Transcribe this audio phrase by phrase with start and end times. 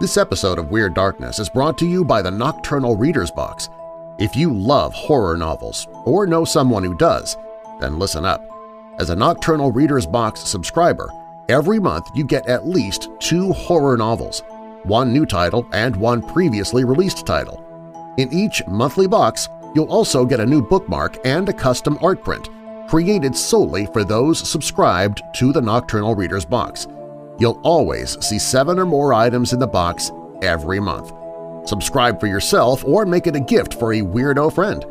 [0.00, 3.68] This episode of Weird Darkness is brought to you by the Nocturnal Reader's Box.
[4.18, 7.36] If you love horror novels or know someone who does,
[7.80, 8.42] then listen up.
[8.98, 11.10] As a Nocturnal Reader's Box subscriber,
[11.50, 14.42] every month you get at least two horror novels,
[14.84, 17.62] one new title and one previously released title.
[18.16, 22.48] In each monthly box, you'll also get a new bookmark and a custom art print
[22.88, 26.88] created solely for those subscribed to the Nocturnal Reader's Box.
[27.40, 30.12] You'll always see seven or more items in the box
[30.42, 31.12] every month.
[31.68, 34.86] Subscribe for yourself or make it a gift for a weirdo friend.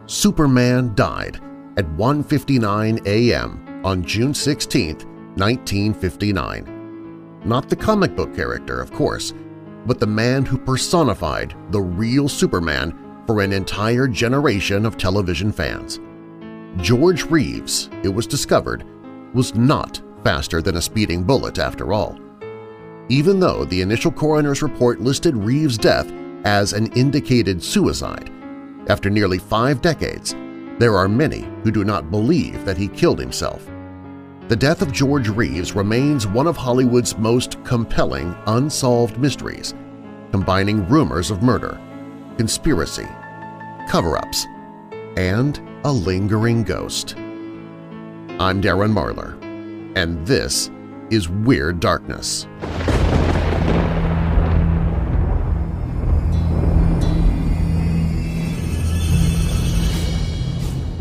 [0.09, 1.37] Superman died
[1.77, 3.83] at 1.59 a.m.
[3.85, 4.97] on June 16,
[5.37, 7.43] 1959.
[7.45, 9.35] Not the comic book character, of course,
[9.85, 16.01] but the man who personified the real Superman for an entire generation of television fans.
[16.79, 18.87] George Reeves, it was discovered,
[19.35, 22.19] was not faster than a speeding bullet after all.
[23.11, 26.11] Even though the initial coroner's report listed Reeves' death
[26.47, 28.33] as an indicated suicide,
[28.89, 30.35] after nearly five decades,
[30.79, 33.69] there are many who do not believe that he killed himself.
[34.49, 39.75] The death of George Reeves remains one of Hollywood's most compelling unsolved mysteries,
[40.31, 41.79] combining rumors of murder,
[42.37, 43.07] conspiracy,
[43.89, 44.47] cover-ups,
[45.17, 47.17] and a lingering ghost.
[48.39, 49.37] I'm Darren Marlar,
[49.97, 50.71] and this
[51.11, 52.47] is Weird Darkness.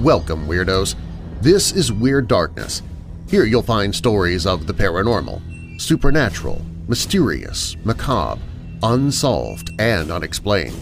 [0.08, 0.96] Welcome, Weirdos!
[1.42, 2.82] This is Weird Darkness.
[3.28, 8.42] Here you'll find stories of the paranormal, supernatural, mysterious, macabre,
[8.84, 10.80] unsolved, and unexplained.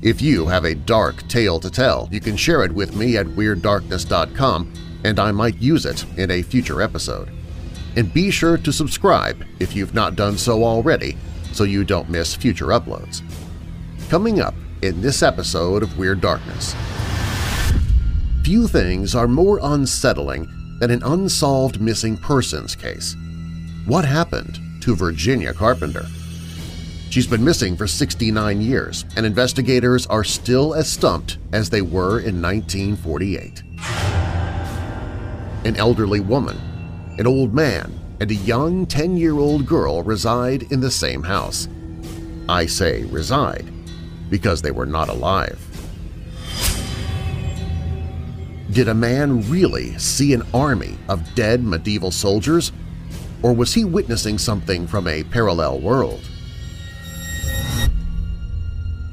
[0.00, 3.26] If you have a dark tale to tell, you can share it with me at
[3.26, 4.72] WeirdDarkness.com
[5.02, 7.32] and I might use it in a future episode.
[7.96, 11.16] And be sure to subscribe if you've not done so already
[11.50, 13.22] so you don't miss future uploads.
[14.08, 16.76] Coming up in this episode of Weird Darkness–
[18.44, 20.48] Few things are more unsettling
[20.80, 23.14] than an unsolved missing persons case.
[23.86, 26.06] What happened to Virginia Carpenter?
[27.10, 32.18] She's been missing for 69 years, and investigators are still as stumped as they were
[32.18, 33.62] in 1948.
[35.64, 36.56] An elderly woman,
[37.18, 41.68] an old man, and a young 10-year-old girl reside in the same house.
[42.48, 43.72] I say reside
[44.30, 45.60] because they were not alive.
[48.72, 52.72] Did a man really see an army of dead medieval soldiers,
[53.42, 56.22] or was he witnessing something from a parallel world?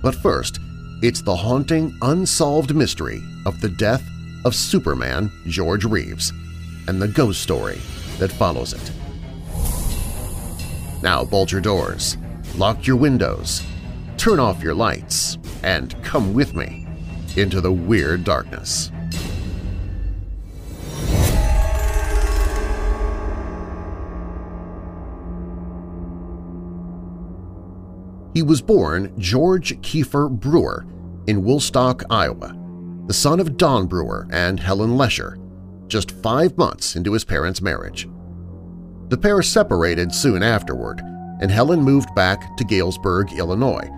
[0.01, 0.59] But first,
[1.01, 4.01] it's the haunting, unsolved mystery of the death
[4.45, 6.31] of Superman George Reeves
[6.87, 7.81] and the ghost story
[8.17, 8.91] that follows it.
[11.03, 12.15] Now bolt your doors,
[12.55, 13.61] lock your windows,
[14.15, 16.87] turn off your lights, and come with me
[17.35, 18.89] into the Weird Darkness.
[28.33, 30.85] He was born George Kiefer Brewer
[31.27, 32.55] in Woolstock, Iowa,
[33.07, 35.37] the son of Don Brewer and Helen Lescher,
[35.87, 38.07] just five months into his parents' marriage.
[39.09, 41.01] The pair separated soon afterward,
[41.41, 43.89] and Helen moved back to Galesburg, Illinois.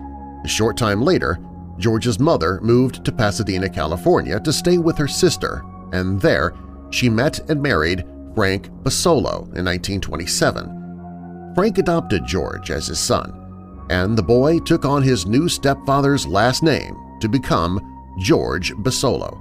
[0.44, 1.38] A short time later,
[1.78, 5.62] George's mother moved to Pasadena, California to stay with her sister,
[5.92, 6.54] and there
[6.90, 8.04] she met and married
[8.34, 11.52] Frank Bessolo in 1927.
[11.54, 13.41] Frank adopted George as his son,
[13.90, 17.80] and the boy took on his new stepfather's last name to become
[18.18, 19.38] George Bessolo.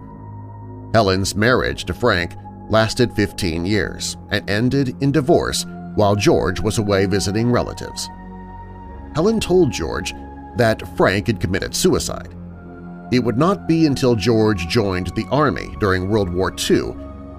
[0.93, 2.35] Helen's marriage to Frank
[2.69, 5.65] lasted 15 years and ended in divorce
[5.95, 8.09] while George was away visiting relatives.
[9.15, 10.13] Helen told George
[10.55, 12.33] that Frank had committed suicide.
[13.11, 16.93] It would not be until George joined the Army during World War II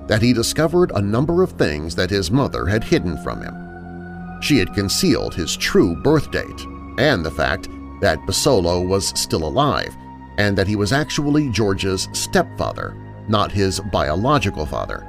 [0.06, 4.42] that he discovered a number of things that his mother had hidden from him.
[4.42, 6.66] She had concealed his true birth date
[6.98, 7.68] and the fact
[8.00, 9.96] that Bessolo was still alive
[10.38, 12.96] and that he was actually George's stepfather,
[13.28, 15.08] not his biological father.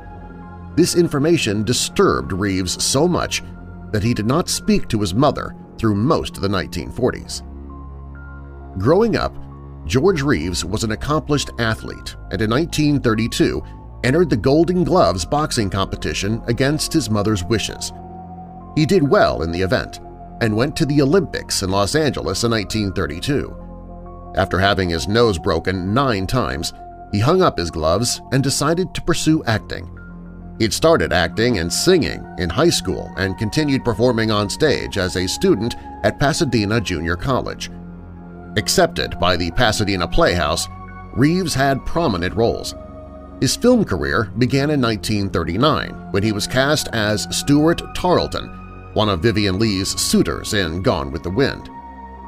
[0.76, 3.44] This information disturbed Reeves so much
[3.92, 7.42] that he did not speak to his mother through most of the 1940s.
[8.80, 9.36] Growing up,
[9.86, 13.62] George Reeves was an accomplished athlete and in 1932
[14.04, 17.92] entered the Golden Gloves boxing competition against his mother's wishes.
[18.76, 20.00] He did well in the event
[20.42, 24.34] and went to the Olympics in Los Angeles in 1932.
[24.36, 26.74] After having his nose broken nine times,
[27.12, 29.90] he hung up his gloves and decided to pursue acting.
[30.60, 35.28] He'd started acting and singing in high school and continued performing on stage as a
[35.28, 37.70] student at Pasadena Junior College.
[38.58, 40.68] Accepted by the Pasadena Playhouse,
[41.16, 42.76] Reeves had prominent roles.
[43.42, 48.63] His film career began in 1939 when he was cast as Stuart Tarleton,
[48.94, 51.70] one of Vivien Leigh's suitors in Gone with the Wind.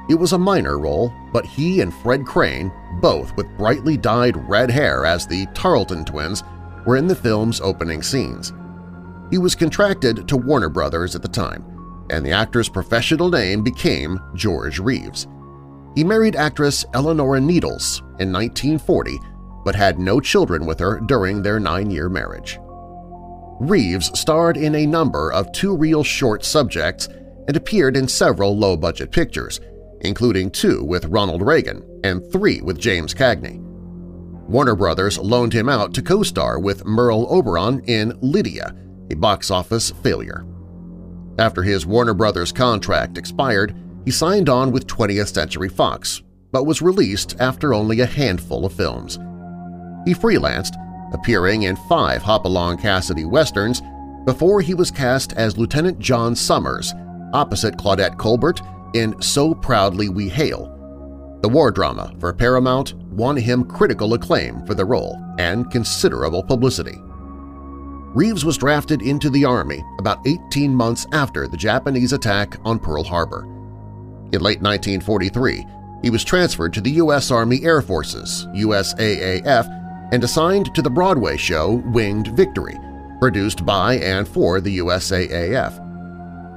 [0.10, 2.72] It was a minor role, but he and Fred Crane,
[3.02, 6.44] both with brightly dyed red hair as the Tarleton twins,
[6.86, 8.54] were in the film's opening scenes.
[9.32, 11.66] He was contracted to Warner Brothers at the time,
[12.12, 15.28] and the actor's professional name became George Reeves.
[15.96, 19.20] He married actress Ellanora Needles in 1940
[19.66, 22.60] but had no children with her during their nine-year marriage.
[23.60, 27.08] Reeves starred in a number of two-reel short subjects
[27.48, 29.60] and appeared in several low-budget pictures,
[30.02, 33.60] including two with Ronald Reagan and three with James Cagney.
[34.48, 38.76] Warner Brothers loaned him out to co-star with Merle Oberon in Lydia,
[39.10, 40.46] a box office failure.
[41.40, 43.76] After his Warner Brothers contract expired,
[44.06, 46.22] he signed on with 20th Century Fox,
[46.52, 49.18] but was released after only a handful of films.
[50.06, 50.76] He freelanced,
[51.16, 53.82] appearing in five Hopalong Cassidy westerns
[54.26, 56.94] before he was cast as Lieutenant John Summers
[57.34, 58.62] opposite Claudette Colbert
[58.94, 60.72] in So Proudly We Hail.
[61.42, 66.98] The war drama for Paramount won him critical acclaim for the role and considerable publicity.
[68.16, 73.04] Reeves was drafted into the Army about 18 months after the Japanese attack on Pearl
[73.04, 73.44] Harbor.
[74.32, 75.66] In late 1943,
[76.02, 77.30] he was transferred to the U.S.
[77.32, 82.78] Army Air Forces USAAF, and assigned to the Broadway show Winged Victory,
[83.20, 85.82] produced by and for the USAAF.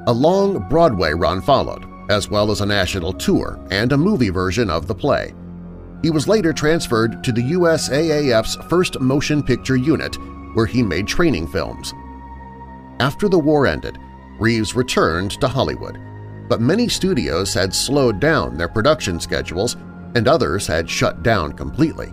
[0.07, 4.71] A long Broadway run followed, as well as a national tour and a movie version
[4.71, 5.35] of the play.
[6.03, 10.17] He was later transferred to the USAAF's first motion picture unit,
[10.55, 11.93] where he made training films.
[13.01, 13.99] After the war ended,
[14.39, 15.99] Reeves returned to Hollywood,
[16.49, 19.77] but many studios had slowed down their production schedules
[20.15, 22.13] and others had shut down completely.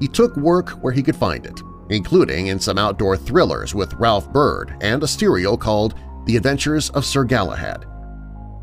[0.00, 1.60] He took work where he could find it,
[1.90, 5.94] including in some outdoor thrillers with Ralph Byrd and a serial called
[6.24, 7.86] The Adventures of Sir Galahad.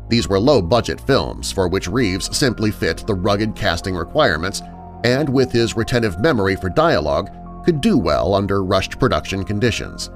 [0.08, 4.62] These were low-budget films for which Reeves simply fit the rugged casting requirements
[5.04, 7.30] and, with his retentive memory for dialogue,
[7.64, 10.10] could do well under rushed production conditions.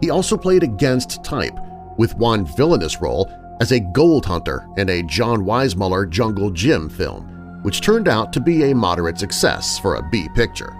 [0.00, 1.56] He also played against type,
[1.98, 3.30] with one villainous role
[3.60, 7.35] as a gold hunter in a John Weissmuller Jungle Jim film,
[7.66, 10.72] which turned out to be a moderate success for a B picture.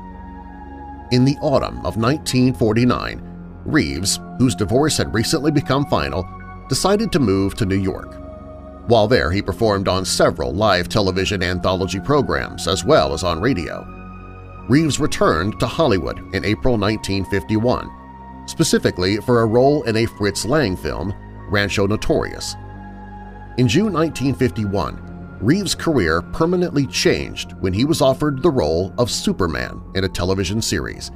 [1.10, 3.20] In the autumn of 1949,
[3.64, 6.24] Reeves, whose divorce had recently become final,
[6.68, 8.14] decided to move to New York.
[8.86, 13.84] While there, he performed on several live television anthology programs as well as on radio.
[14.68, 17.90] Reeves returned to Hollywood in April 1951,
[18.46, 21.12] specifically for a role in a Fritz Lang film,
[21.50, 22.54] Rancho Notorious.
[23.58, 25.05] In June 1951,
[25.40, 30.62] Reeves' career permanently changed when he was offered the role of Superman in a television
[30.62, 31.10] series.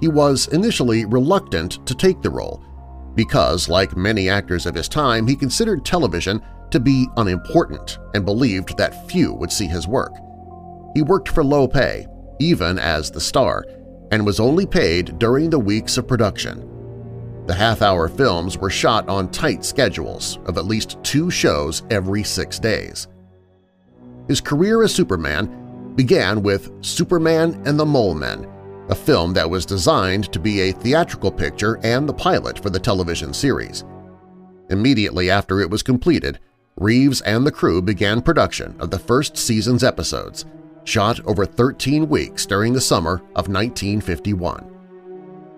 [0.00, 2.62] He was initially reluctant to take the role
[3.14, 8.76] because, like many actors of his time, he considered television to be unimportant and believed
[8.76, 10.12] that few would see his work.
[10.94, 12.06] He worked for low pay,
[12.38, 13.64] even as the star,
[14.12, 16.72] and was only paid during the weeks of production.
[17.46, 22.58] The half-hour films were shot on tight schedules of at least two shows every six
[22.58, 23.08] days.
[24.28, 28.46] His career as Superman began with Superman and the Mole Men,
[28.88, 32.78] a film that was designed to be a theatrical picture and the pilot for the
[32.78, 33.84] television series.
[34.70, 36.38] Immediately after it was completed,
[36.76, 40.44] Reeves and the crew began production of the first season's episodes,
[40.84, 44.72] shot over 13 weeks during the summer of 1951.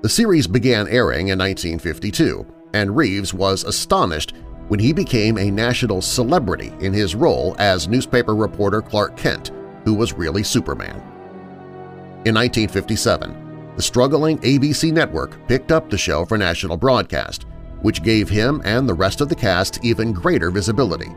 [0.02, 4.34] The series began airing in 1952, and Reeves was astonished
[4.68, 9.50] when he became a national celebrity in his role as newspaper reporter Clark Kent,
[9.84, 10.96] who was really Superman.
[12.24, 17.46] In 1957, the struggling ABC network picked up the show for national broadcast,
[17.80, 21.10] which gave him and the rest of the cast even greater visibility.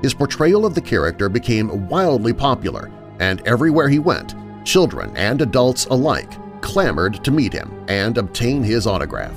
[0.00, 4.34] His portrayal of the character became wildly popular, and everywhere he went,
[4.64, 6.32] children and adults alike
[6.62, 9.34] clamored to meet him and obtain his autograph.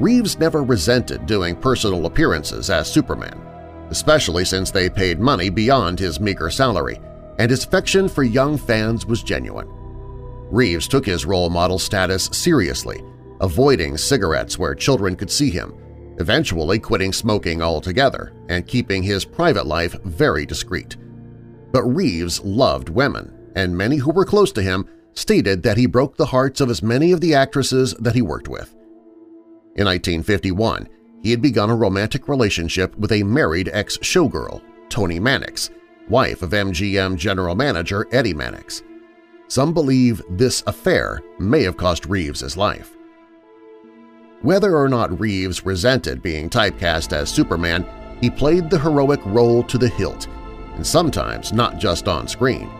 [0.00, 3.40] Reeves never resented doing personal appearances as Superman,
[3.90, 7.00] especially since they paid money beyond his meager salary,
[7.38, 9.68] and his affection for young fans was genuine.
[10.50, 13.04] Reeves took his role model status seriously,
[13.40, 15.74] avoiding cigarettes where children could see him,
[16.18, 20.96] eventually quitting smoking altogether and keeping his private life very discreet.
[21.72, 26.16] But Reeves loved women, and many who were close to him stated that he broke
[26.16, 28.74] the hearts of as many of the actresses that he worked with.
[29.76, 30.88] In 1951,
[31.22, 35.70] he had begun a romantic relationship with a married ex-showgirl, Toni Mannix,
[36.08, 38.82] wife of MGM general manager Eddie Mannix.
[39.48, 42.96] Some believe this affair may have cost Reeves his life.
[44.42, 47.84] Whether or not Reeves resented being typecast as Superman,
[48.20, 50.28] he played the heroic role to the hilt,
[50.76, 52.70] and sometimes not just on screen.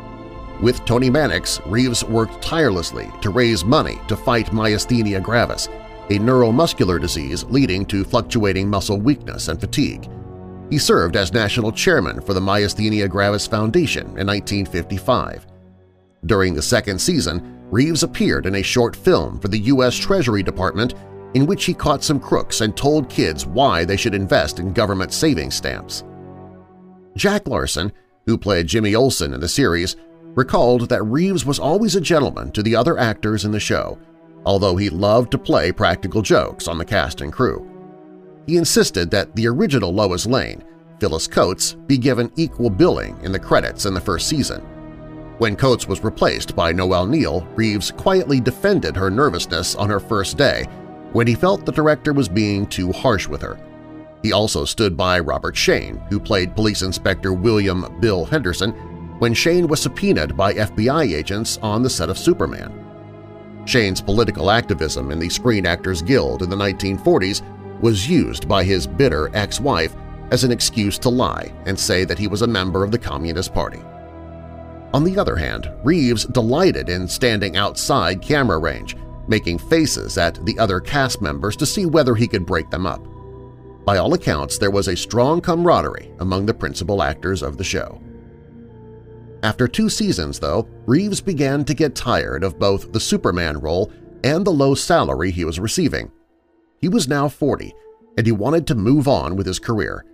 [0.62, 5.68] With Toni Mannix, Reeves worked tirelessly to raise money to fight myasthenia gravis,
[6.10, 10.10] a neuromuscular disease leading to fluctuating muscle weakness and fatigue.
[10.70, 15.46] He served as national chairman for the Myasthenia Gravis Foundation in 1955.
[16.26, 19.96] During the second season, Reeves appeared in a short film for the U.S.
[19.96, 20.94] Treasury Department
[21.34, 25.12] in which he caught some crooks and told kids why they should invest in government
[25.12, 26.04] savings stamps.
[27.16, 27.92] Jack Larson,
[28.26, 29.96] who played Jimmy Olsen in the series,
[30.34, 33.98] recalled that Reeves was always a gentleman to the other actors in the show,
[34.46, 37.68] although he loved to play practical jokes on the cast and crew.
[38.46, 40.62] He insisted that the original Lois Lane,
[41.00, 44.60] Phyllis Coates, be given equal billing in the credits in the first season.
[45.38, 50.36] When Coates was replaced by Noel Neill, Reeves quietly defended her nervousness on her first
[50.36, 50.64] day
[51.12, 53.58] when he felt the director was being too harsh with her.
[54.22, 58.72] He also stood by Robert Shayne, who played Police Inspector William Bill Henderson,
[59.18, 62.83] when Shayne was subpoenaed by FBI agents on the set of Superman.
[63.64, 67.42] Shayne's political activism in the Screen Actors Guild in the 1940s
[67.80, 69.94] was used by his bitter ex-wife
[70.30, 73.52] as an excuse to lie and say that he was a member of the Communist
[73.52, 73.80] Party.
[74.92, 78.96] On the other hand, Reeves delighted in standing outside camera range
[79.28, 83.06] making faces at the other cast members to see whether he could break them up.
[83.84, 88.00] By all accounts, there was a strong camaraderie among the principal actors of the show.
[89.44, 93.92] After two seasons, though, Reeves began to get tired of both the Superman role
[94.24, 96.10] and the low salary he was receiving.
[96.80, 97.72] He was now 40,
[98.18, 100.04] and he wanted to move on with his career.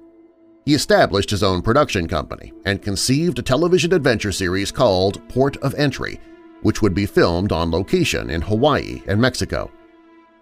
[0.67, 5.75] He established his own production company and conceived a television adventure series called Port of
[5.77, 6.21] Entry
[6.63, 9.71] which would be filmed on location in Hawaii and Mexico.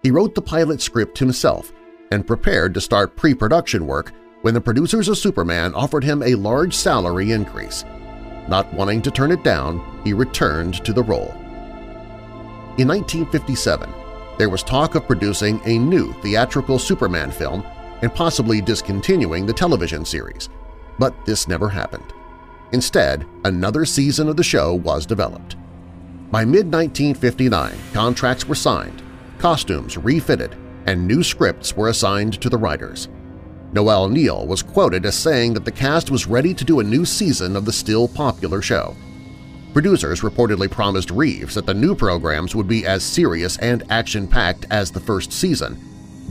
[0.03, 1.71] He wrote the pilot script himself
[2.11, 6.73] and prepared to start pre-production work when the producers of Superman offered him a large
[6.73, 7.83] salary increase.
[8.49, 11.31] Not wanting to turn it down, he returned to the role.
[12.79, 13.87] In 1957,
[14.39, 17.63] there was talk of producing a new theatrical Superman film
[18.01, 20.49] and possibly discontinuing the television series,
[20.97, 22.11] but this never happened.
[22.71, 25.55] Instead, another season of the show was developed.
[26.31, 29.03] By mid-1959, contracts were signed,
[29.37, 30.55] costumes refitted,
[30.87, 33.09] and new scripts were assigned to the writers.
[33.71, 37.05] Noel Neill was quoted as saying that the cast was ready to do a new
[37.05, 38.95] season of the still popular show.
[39.73, 44.89] Producers reportedly promised Reeves that the new programs would be as serious and action-packed as
[44.89, 45.79] the first season,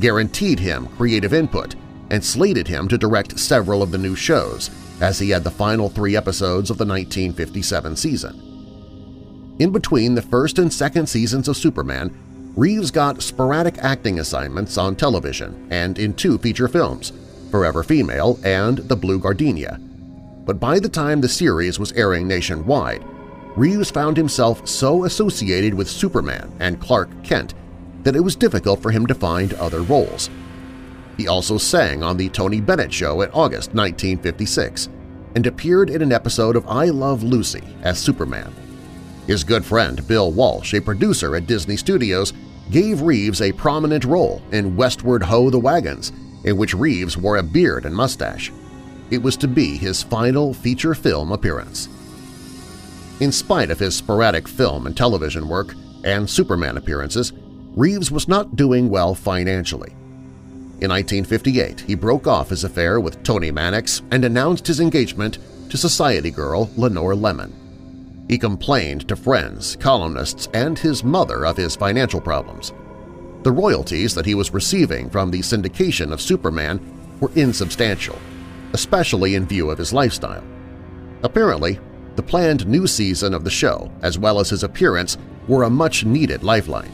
[0.01, 1.77] guaranteed him creative input,
[2.11, 5.89] and slated him to direct several of the new shows, as he had the final
[5.89, 9.55] three episodes of the 1957 season.
[9.61, 12.17] In between the first and second seasons of Superman,
[12.57, 17.13] Reeves got sporadic acting assignments on television and in two feature films,
[17.51, 19.79] Forever Female and The Blue Gardenia.
[20.45, 23.05] But by the time the series was airing nationwide,
[23.57, 27.55] Reeves found himself so associated with Superman and Clark Kent
[28.03, 30.31] that it was difficult for him to find other roles.
[31.17, 34.89] He also sang on The Tony Bennett Show in August 1956
[35.35, 38.55] and appeared in an episode of I Love Lucy as Superman.
[39.27, 42.33] His good friend Bill Walsh, a producer at Disney Studios,
[42.71, 46.13] gave Reeves a prominent role in Westward Ho the Wagons,
[46.49, 48.51] in which Reeves wore a beard and mustache.
[49.11, 51.89] It was to be his final feature film appearance.
[53.21, 55.75] In spite of his sporadic film and television work
[56.05, 57.33] and Superman appearances,
[57.75, 59.93] Reeves was not doing well financially.
[60.81, 65.39] In 1958, he broke off his affair with Toni Mannix and announced his engagement
[65.69, 67.53] to society girl Lenore Lemmon.
[68.29, 72.73] He complained to friends, columnists, and his mother of his financial problems.
[73.43, 76.81] The royalties that he was receiving from the syndication of Superman
[77.21, 78.19] were insubstantial,
[78.73, 80.45] especially in view of his lifestyle.
[81.23, 81.79] Apparently,
[82.17, 85.17] the planned new season of the show, as well as his appearance,
[85.47, 86.91] were a much-needed lifeline.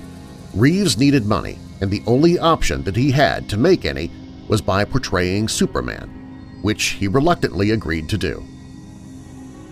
[0.54, 4.10] Reeves needed money, and the only option that he had to make any
[4.46, 8.44] was by portraying Superman, which he reluctantly agreed to do.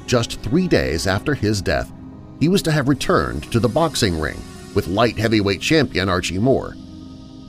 [0.06, 1.90] just three days after his death,
[2.40, 4.40] he was to have returned to the boxing ring
[4.74, 6.74] with light heavyweight champion Archie Moore.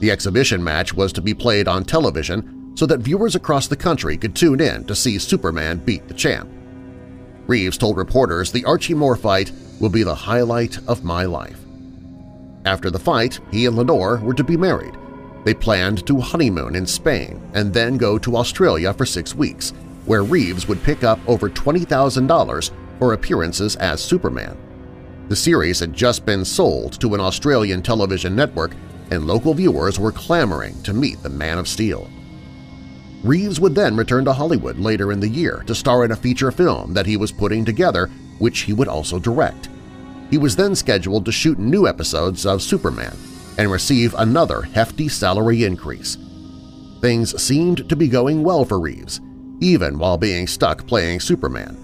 [0.00, 4.16] The exhibition match was to be played on television so that viewers across the country
[4.16, 6.50] could tune in to see Superman beat the champ.
[7.46, 11.60] Reeves told reporters the Archie Moore fight will be the highlight of my life.
[12.64, 14.96] After the fight, he and Lenore were to be married.
[15.44, 19.70] They planned to honeymoon in Spain and then go to Australia for six weeks,
[20.06, 24.56] where Reeves would pick up over $20,000 for appearances as Superman.
[25.28, 28.72] The series had just been sold to an Australian television network
[29.10, 32.10] and local viewers were clamoring to meet the Man of Steel.
[33.22, 36.50] Reeves would then return to Hollywood later in the year to star in a feature
[36.50, 39.70] film that he was putting together, which he would also direct.
[40.30, 43.16] He was then scheduled to shoot new episodes of Superman
[43.56, 46.18] and receive another hefty salary increase.
[47.00, 49.20] Things seemed to be going well for Reeves,
[49.60, 51.78] even while being stuck playing Superman,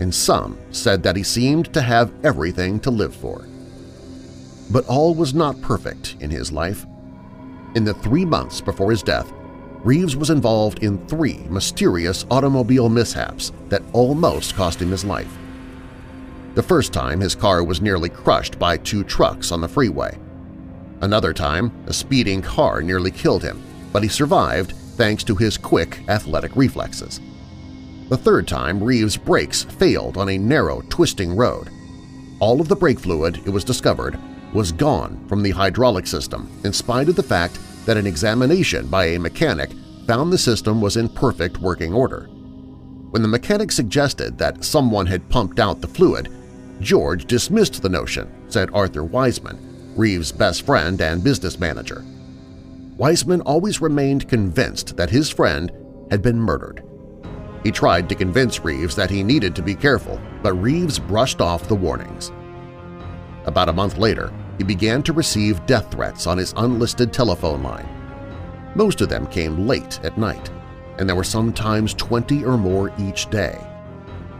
[0.00, 3.46] and some said that he seemed to have everything to live for.
[4.70, 6.86] But all was not perfect in his life.
[7.74, 9.32] In the three months before his death,
[9.84, 15.32] Reeves was involved in three mysterious automobile mishaps that almost cost him his life.
[16.54, 20.18] The first time his car was nearly crushed by two trucks on the freeway.
[21.02, 23.62] Another time, a speeding car nearly killed him,
[23.92, 27.20] but he survived thanks to his quick athletic reflexes.
[28.08, 31.70] The third time, Reeves' brakes failed on a narrow, twisting road.
[32.38, 34.16] All of the brake fluid, it was discovered,
[34.52, 39.06] was gone from the hydraulic system in spite of the fact that an examination by
[39.06, 39.72] a mechanic
[40.06, 42.28] found the system was in perfect working order.
[43.10, 46.30] When the mechanic suggested that someone had pumped out the fluid,
[46.80, 52.04] George dismissed the notion, said Arthur Weissman, Reeves' best friend and business manager.
[52.96, 55.72] Weissman always remained convinced that his friend
[56.10, 56.85] had been murdered.
[57.66, 61.66] He tried to convince Reeves that he needed to be careful, but Reeves brushed off
[61.66, 62.30] the warnings.
[63.44, 67.88] About a month later, he began to receive death threats on his unlisted telephone line.
[68.76, 70.48] Most of them came late at night,
[71.00, 73.58] and there were sometimes 20 or more each day.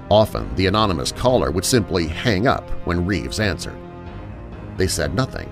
[0.09, 3.77] Often the anonymous caller would simply hang up when Reeves answered.
[4.77, 5.51] They said nothing,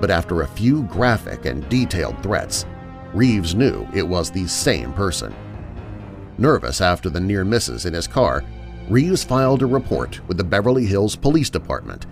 [0.00, 2.64] but after a few graphic and detailed threats,
[3.12, 5.34] Reeves knew it was the same person.
[6.42, 8.42] Nervous after the near misses in his car,
[8.88, 12.06] Reeves filed a report with the Beverly Hills Police Department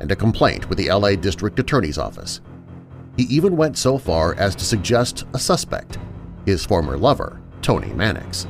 [0.00, 2.40] and a complaint with the LA District Attorney's Office.
[3.16, 5.98] He even went so far as to suggest a suspect,
[6.44, 8.48] his former lover, Toni Mannix.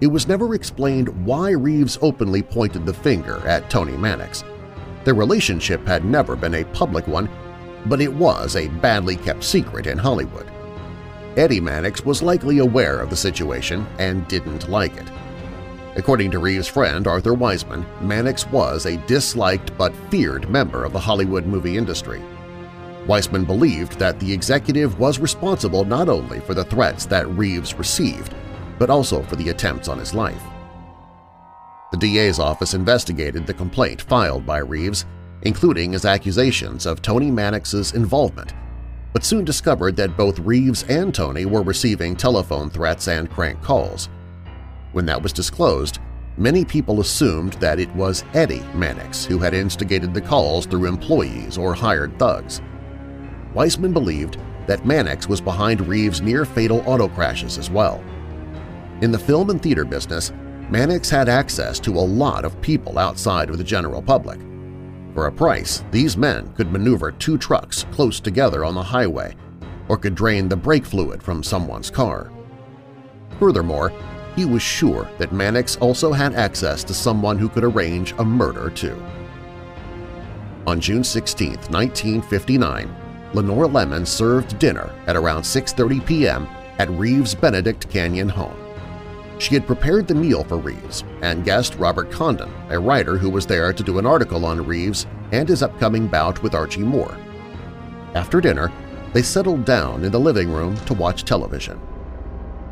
[0.00, 4.42] It was never explained why Reeves openly pointed the finger at Toni Mannix.
[5.04, 7.30] Their relationship had never been a public one,
[7.86, 10.50] but it was a badly kept secret in Hollywood.
[11.36, 15.10] Eddie Mannix was likely aware of the situation and didn't like it.
[15.96, 21.00] According to Reeves' friend Arthur Weissman, Mannix was a disliked but feared member of the
[21.00, 22.20] Hollywood movie industry.
[23.06, 28.34] Weissman believed that the executive was responsible not only for the threats that Reeves received,
[28.78, 30.42] but also for the attempts on his life.
[31.92, 35.04] The DA's office investigated the complaint filed by Reeves,
[35.42, 38.54] including his accusations of Toni Mannix's involvement,
[39.12, 44.08] but soon discovered that both Reeves and Toni were receiving telephone threats and crank calls.
[44.92, 45.98] When that was disclosed,
[46.36, 51.58] many people assumed that it was Eddie Mannix who had instigated the calls through employees
[51.58, 52.62] or hired thugs.
[53.54, 58.02] Weissman believed that Mannix was behind Reeves' near-fatal auto crashes as well.
[59.02, 60.32] In the film and theater business,
[60.70, 64.38] Mannix had access to a lot of people outside of the general public.
[65.14, 69.34] For a price, these men could maneuver two trucks close together on the highway
[69.88, 72.32] or could drain the brake fluid from someone's car.
[73.38, 73.92] Furthermore,
[74.36, 78.70] he was sure that Mannix also had access to someone who could arrange a murder
[78.70, 79.00] too.
[80.66, 82.94] On June 16, 1959,
[83.34, 86.46] Lenore Lemmon served dinner at around 6.30 p.m.
[86.78, 88.61] at Reeves Benedict Canyon home.
[89.42, 93.44] She had prepared the meal for Reeves and guest Robert Condon, a writer who was
[93.44, 97.18] there to do an article on Reeves and his upcoming bout with Archie Moore.
[98.14, 98.70] After dinner,
[99.12, 101.80] they settled down in the living room to watch television.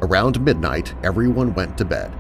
[0.01, 2.13] Around midnight, everyone went to bed.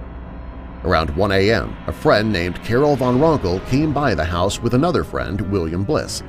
[0.82, 5.04] Around 1 a.m., a friend named Carol Von Ronkel came by the house with another
[5.04, 6.24] friend, William Bliss.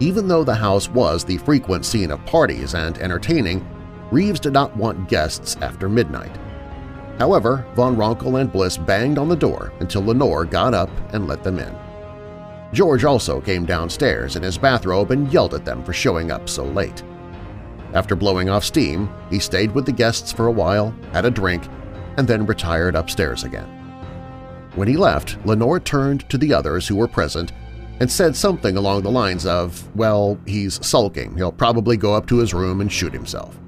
[0.00, 3.66] Even though the house was the frequent scene of parties and entertaining,
[4.10, 6.38] Reeves did not want guests after midnight.
[7.18, 11.42] However, Von Ronkel and Bliss banged on the door until Lenore got up and let
[11.42, 11.74] them in.
[12.72, 16.64] George also came downstairs in his bathrobe and yelled at them for showing up so
[16.64, 17.02] late.
[17.94, 21.66] After blowing off steam, he stayed with the guests for a while, had a drink,
[22.18, 23.68] and then retired upstairs again.
[24.74, 27.52] When he left, Lenore turned to the others who were present
[28.00, 32.38] and said something along the lines of, well, he's sulking, he'll probably go up to
[32.38, 33.58] his room and shoot himself.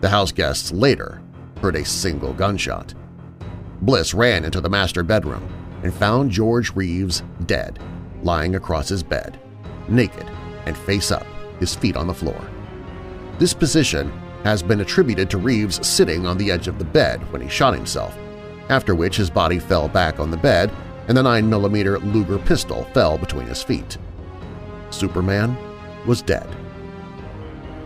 [0.00, 1.21] The house guests later
[1.62, 2.92] heard a single gunshot.
[3.82, 5.48] Bliss ran into the master bedroom
[5.82, 7.78] and found George Reeves dead,
[8.22, 9.40] lying across his bed,
[9.88, 10.28] naked
[10.66, 11.26] and face up,
[11.60, 12.40] his feet on the floor.
[13.38, 14.12] This position
[14.44, 17.74] has been attributed to Reeves sitting on the edge of the bed when he shot
[17.74, 18.16] himself,
[18.68, 20.70] after which his body fell back on the bed
[21.08, 23.98] and the 9mm Luger pistol fell between his feet.
[24.90, 25.56] Superman
[26.06, 26.48] was dead.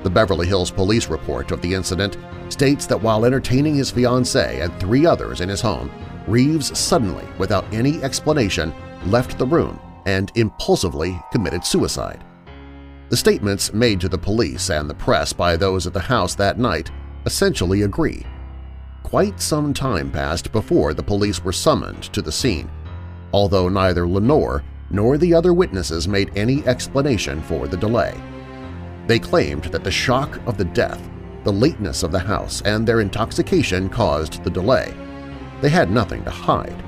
[0.02, 2.16] The Beverly Hills police report of the incident
[2.52, 5.90] states that while entertaining his fiancée and three others in his home,
[6.26, 8.74] Reeves suddenly, without any explanation,
[9.06, 12.24] left the room and impulsively committed suicide.
[13.09, 16.59] The statements made to the police and the press by those at the house that
[16.59, 16.90] night
[17.24, 18.26] essentially agree.
[19.04, 22.68] Quite some time passed before the police were summoned to the scene,
[23.32, 28.14] although neither Lenore nor the other witnesses made any explanation for the delay.
[29.06, 31.00] They claimed that the shock of the death,
[31.46, 34.92] the lateness of the house, and their intoxication caused the delay.
[35.61, 36.82] They had nothing to hide.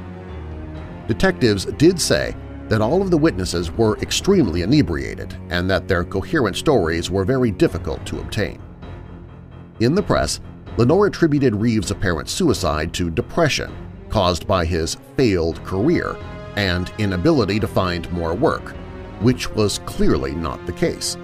[1.07, 2.35] Detectives did say
[2.69, 7.53] that all of the witnesses were extremely inebriated and that their coherent stories were very
[7.53, 8.61] difficult to obtain.
[9.79, 10.41] In the press,
[10.77, 13.73] Lenore attributed Reeves' apparent suicide to depression
[14.11, 16.17] caused by his failed career
[16.57, 18.71] and inability to find more work,
[19.21, 21.17] which was clearly not the case.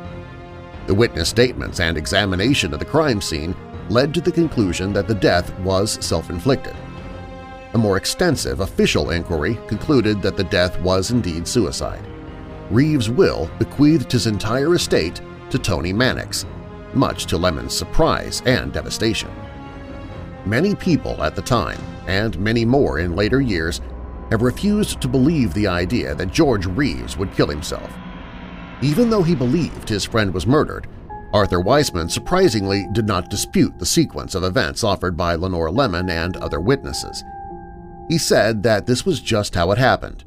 [0.87, 3.55] The witness statements and examination of the crime scene
[3.88, 6.77] led to the conclusion that the death was self-inflicted.
[7.73, 12.07] A more extensive official inquiry concluded that the death was indeed suicide.
[12.70, 15.20] Reeves' will bequeathed his entire estate
[15.51, 16.47] to Toni Mannix,
[16.92, 19.31] much to Lemmon's surprise and devastation.
[20.47, 23.81] Many people at the time, and many more in later years,
[24.31, 27.90] have refused to believe the idea that George Reeves would kill himself.
[28.83, 30.87] Even though he believed his friend was murdered,
[31.33, 36.37] Arthur Weissman surprisingly did not dispute the sequence of events offered by Lenore Lemmon and
[36.37, 37.25] other witnesses.
[38.09, 40.25] He said that this was just how it happened,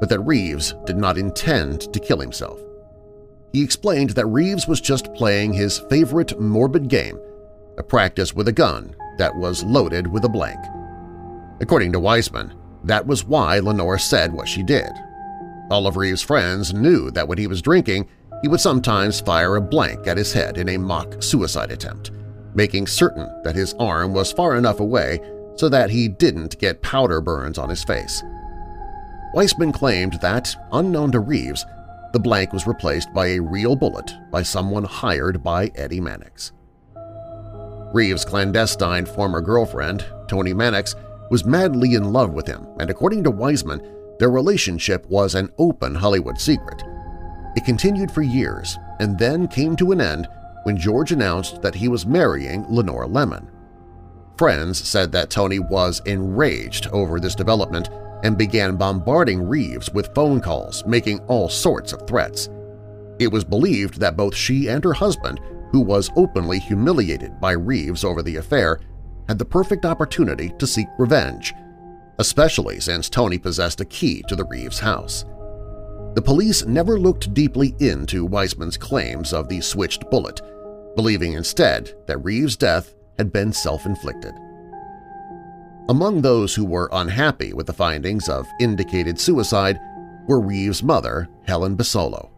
[0.00, 2.60] but that Reeves did not intend to kill himself.
[3.52, 7.18] He explained that Reeves was just playing his favorite morbid game,
[7.78, 10.60] a practice with a gun that was loaded with a blank.
[11.60, 14.90] According to Weissman, that was why Lenore said what she did.
[15.70, 18.08] Of Reeves' friends knew that when he was drinking,
[18.42, 22.10] he would sometimes fire a blank at his head in a mock suicide attempt,
[22.54, 25.20] making certain that his arm was far enough away
[25.54, 28.22] so that he didn't get powder burns on his face.
[29.32, 31.64] Weissman claimed that, unknown to Reeves,
[32.12, 36.50] the blank was replaced by a real bullet by someone hired by Eddie Mannix.
[37.92, 40.96] Reeves' clandestine former girlfriend, Toni Mannix,
[41.30, 43.80] was madly in love with him, and according to Weissman,
[44.20, 46.84] their relationship was an open Hollywood secret.
[47.56, 50.28] It continued for years and then came to an end
[50.64, 53.48] when George announced that he was marrying Lenore Lemmon.
[54.36, 57.88] Friends said that Toni was enraged over this development
[58.22, 62.50] and began bombarding Reeves with phone calls, making all sorts of threats.
[63.18, 65.40] It was believed that both she and her husband,
[65.72, 68.80] who was openly humiliated by Reeves over the affair,
[69.28, 71.54] had the perfect opportunity to seek revenge,
[72.20, 75.24] especially since Toni possessed a key to the Reeves house.
[76.14, 80.42] The police never looked deeply into Weissman's claims of the switched bullet,
[80.96, 84.34] believing instead that Reeves' death had been self-inflicted.
[85.88, 89.78] Among those who were unhappy with the findings of indicated suicide
[90.28, 92.30] were Reeves' mother, Helen Bessolo.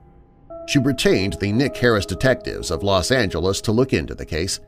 [0.68, 4.60] She retained the Nick Harris detectives of Los Angeles to look into the case.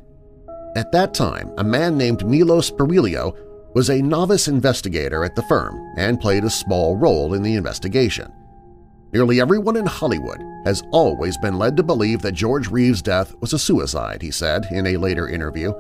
[0.75, 3.37] At that time, a man named Milo Speriglio
[3.75, 8.33] was a novice investigator at the firm and played a small role in the investigation.
[9.13, 13.53] Nearly everyone in Hollywood has always been led to believe that George Reeves' death was
[13.53, 15.73] a suicide, he said in a later interview.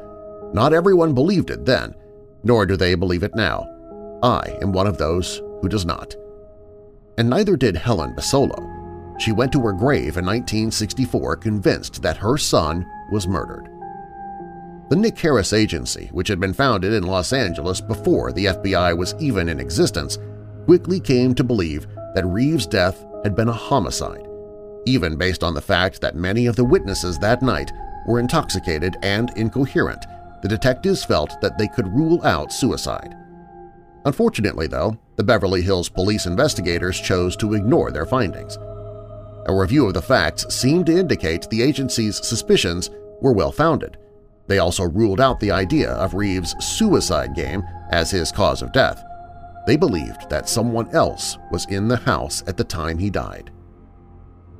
[0.52, 1.94] Not everyone believed it then,
[2.42, 3.68] nor do they believe it now.
[4.22, 6.14] I am one of those who does not.
[7.18, 8.70] And neither did Helen Bessolo.
[9.18, 13.68] She went to her grave in 1964 convinced that her son was murdered.
[14.90, 19.14] The Nick Harris Agency, which had been founded in Los Angeles before the FBI was
[19.18, 20.18] even in existence,
[20.66, 24.26] quickly came to believe that Reeves' death had been a homicide,
[24.84, 27.72] even based on the fact that many of the witnesses that night
[28.06, 30.04] were intoxicated and incoherent
[30.42, 33.16] the detectives felt that they could rule out suicide.
[34.04, 38.58] Unfortunately, though, the Beverly Hills police investigators chose to ignore their findings.
[39.46, 42.90] A review of the facts seemed to indicate the agency's suspicions
[43.22, 43.96] were well-founded.
[44.46, 49.02] They also ruled out the idea of Reeves' suicide game as his cause of death.
[49.66, 53.50] they believed that someone else was in the house at the time he died.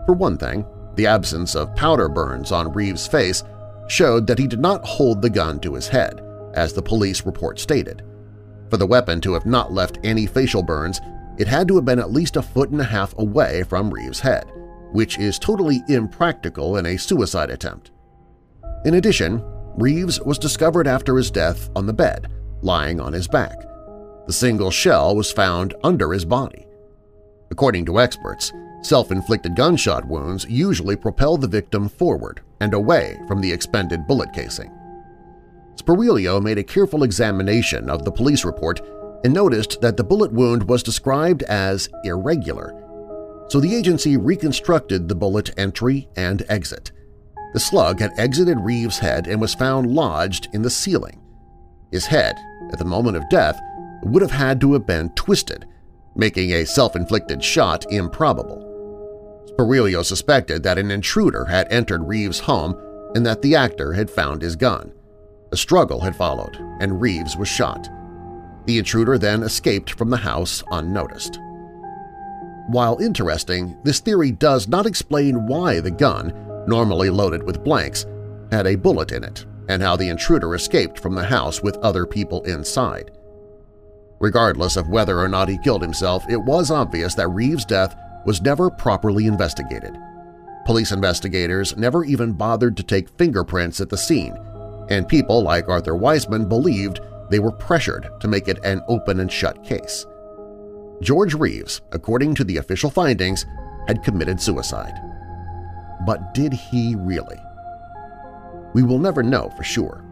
[0.07, 0.65] For one thing,
[0.97, 3.43] the absence of powder burns on Reeves' face
[3.87, 6.23] showed that he did not hold the gun to his head,
[6.55, 8.03] as the police report stated.
[8.71, 11.01] For the weapon to have not left any facial burns,
[11.37, 14.21] it had to have been at least a foot and a half away from Reeves'
[14.21, 14.51] head,
[14.93, 17.91] which is totally impractical in a suicide attempt.
[18.85, 19.45] In addition,
[19.77, 22.31] Reeves was discovered after his death on the bed,
[22.63, 23.61] lying on his back.
[24.27, 26.67] The single shell was found under his body.
[27.51, 33.53] According to experts, self-inflicted gunshot wounds usually propel the victim forward and away from the
[33.53, 34.71] expended bullet casing.
[35.77, 38.81] Speriglio made a careful examination of the police report
[39.25, 42.81] and noticed that the bullet wound was described as irregular,
[43.49, 46.93] so the agency reconstructed the bullet entry and exit.
[47.55, 51.21] The slug had exited Reeves' head and was found lodged in the ceiling.
[51.93, 52.37] His head,
[52.73, 53.61] at the moment of death,
[54.03, 55.65] would have had to have been twisted,
[56.17, 58.61] making a self-inflicted shot improbable.
[59.47, 62.75] Speriglio suspected that an intruder had entered Reeves' home
[63.15, 64.93] and that the actor had found his gun.
[65.53, 67.89] A struggle had followed, and Reeves was shot.
[68.67, 71.39] The intruder then escaped from the house unnoticed.
[72.67, 76.33] While interesting, this theory does not explain why the gun,
[76.67, 78.07] normally loaded with blanks,
[78.51, 82.07] had a bullet in it and how the intruder escaped from the house with other
[82.07, 83.11] people inside.
[84.21, 87.97] Regardless of whether or not he killed himself, it was obvious that Reeves' death
[88.27, 89.97] was never properly investigated.
[90.65, 94.37] Police investigators never even bothered to take fingerprints at the scene,
[94.89, 97.01] and people like Arthur Weissman believed
[97.31, 100.07] they were pressured to make it an open-and-shut case.
[101.03, 103.45] George Reeves, according to the official findings,
[103.89, 104.95] had committed suicide.
[106.07, 107.41] But did he really?
[108.75, 110.05] We will never know for sure.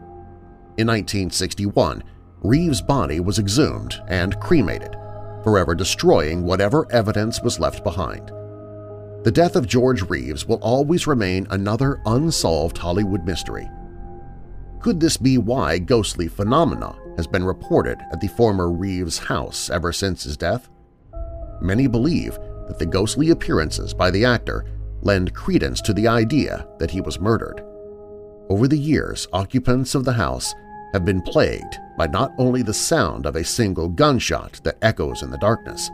[0.79, 2.03] In 1961,
[2.43, 4.97] Reeves' body was exhumed and cremated,
[5.45, 8.31] forever destroying whatever evidence was left behind.
[9.25, 13.69] The death of George Reeves will always remain another unsolved Hollywood mystery.
[14.81, 19.93] Could this be why ghostly phenomena has been reported at the former Reeves house ever
[19.93, 20.69] since his death?
[21.61, 24.65] Many believe that the ghostly appearances by the actor
[25.03, 27.63] lend credence to the idea that he was murdered.
[28.49, 30.55] Over the years, occupants of the house
[30.93, 35.31] have been plagued by not only the sound of a single gunshot that echoes in
[35.31, 35.91] the darkness,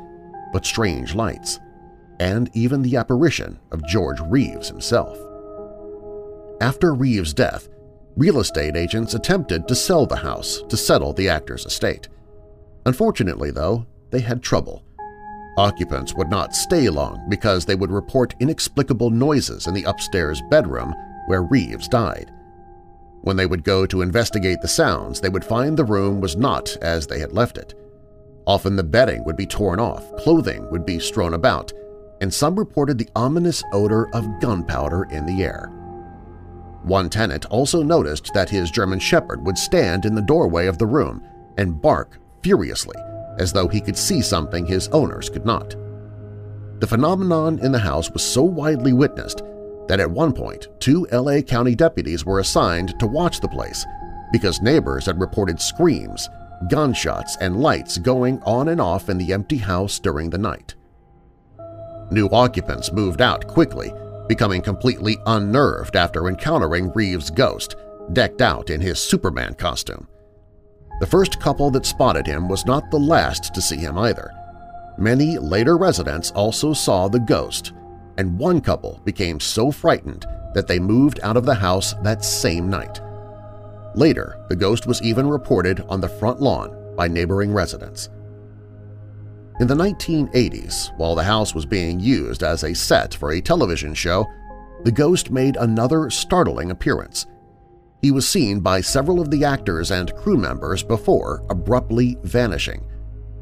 [0.53, 1.61] but strange lights,
[2.21, 5.19] and even the apparition of George Reeves himself.
[6.61, 7.69] After Reeves' death,
[8.17, 12.09] real estate agents attempted to sell the house to settle the actor's estate.
[12.85, 14.83] Unfortunately, though, they had trouble.
[15.59, 20.95] Occupants would not stay long because they would report inexplicable noises in the upstairs bedroom
[21.27, 22.31] where Reeves died.
[23.23, 26.77] When they would go to investigate the sounds, they would find the room was not
[26.81, 27.75] as they had left it.
[28.47, 31.73] Often the bedding would be torn off, clothing would be strewn about,
[32.21, 35.73] and some reported the ominous odor of gunpowder in the air.
[36.85, 40.87] One tenant also noticed that his German Shepherd would stand in the doorway of the
[40.87, 41.21] room
[41.57, 42.95] and bark furiously
[43.39, 45.75] as though he could see something his owners could not.
[46.81, 49.43] The phenomenon in the house was so widely witnessed
[49.89, 51.43] that at one point two L.A.
[51.43, 53.85] County deputies were assigned to watch the place
[54.33, 56.29] because neighbors had reported screams,
[56.69, 60.75] gunshots, and lights going on and off in the empty house during the night.
[62.11, 63.93] New occupants moved out quickly,
[64.29, 67.77] becoming completely unnerved after encountering Reeves' ghost,
[68.13, 70.07] decked out in his Superman costume.
[71.01, 74.33] The first couple that spotted him was not the last to see him either.
[74.97, 77.73] Many later residents also saw the ghost
[78.19, 82.69] and one couple became so frightened that they moved out of the house that same
[82.69, 83.01] night.
[83.95, 88.11] Later, the ghost was even reported on the front lawn by neighboring residents.
[89.61, 93.95] In the 1980s, while the house was being used as a set for a television
[93.95, 94.27] show,
[94.85, 97.27] the ghost made another startling appearance.
[98.01, 102.85] He was seen by several of the actors and crew members before abruptly vanishing,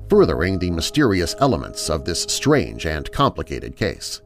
[0.08, 4.22] furthering the mysterious elements of this strange and complicated case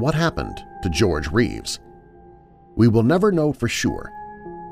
[0.00, 1.78] what happened to George Reeves?
[2.74, 4.10] We will never know for sure,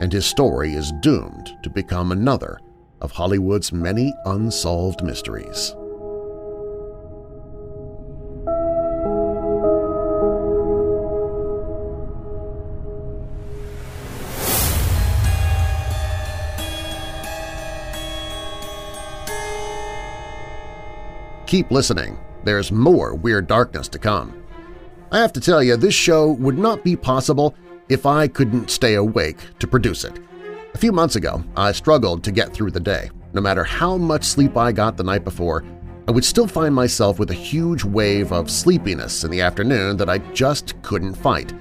[0.01, 2.59] and his story is doomed to become another
[3.03, 5.75] of Hollywood's many unsolved mysteries.
[21.49, 22.19] Keep listening.
[22.45, 24.45] There's more Weird Darkness to come.
[25.11, 27.55] I have to tell you, this show would not be possible
[27.89, 30.21] if I couldn't stay awake to produce it.
[30.75, 33.09] A few months ago, I struggled to get through the day.
[33.33, 35.65] no matter how much sleep I got the night before,
[36.07, 40.11] I would still find myself with a huge wave of sleepiness in the afternoon that
[40.11, 41.55] I just couldn't fight.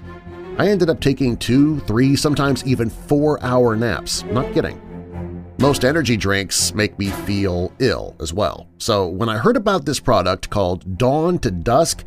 [0.57, 4.81] I ended up taking two, three, sometimes even four-hour naps, not kidding.
[5.59, 9.99] Most energy drinks make me feel ill as well, so when I heard about this
[9.99, 12.03] product called Dawn to Dusk,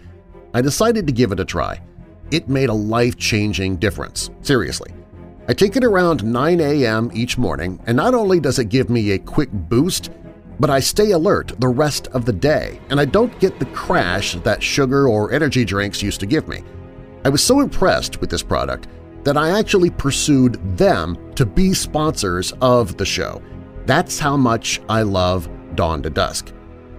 [0.55, 1.83] I decided to give it a try.
[2.31, 4.95] It made a life-changing difference, seriously.
[5.49, 7.11] I take it around 9 a.m.
[7.13, 10.11] each morning, and not only does it give me a quick boost,
[10.61, 14.35] but I stay alert the rest of the day, and I don't get the crash
[14.35, 16.63] that sugar or energy drinks used to give me.
[17.25, 18.87] I was so impressed with this product
[19.25, 23.43] that I actually pursued them to be sponsors of the show.
[23.87, 26.53] That's how much I love Dawn to Dusk.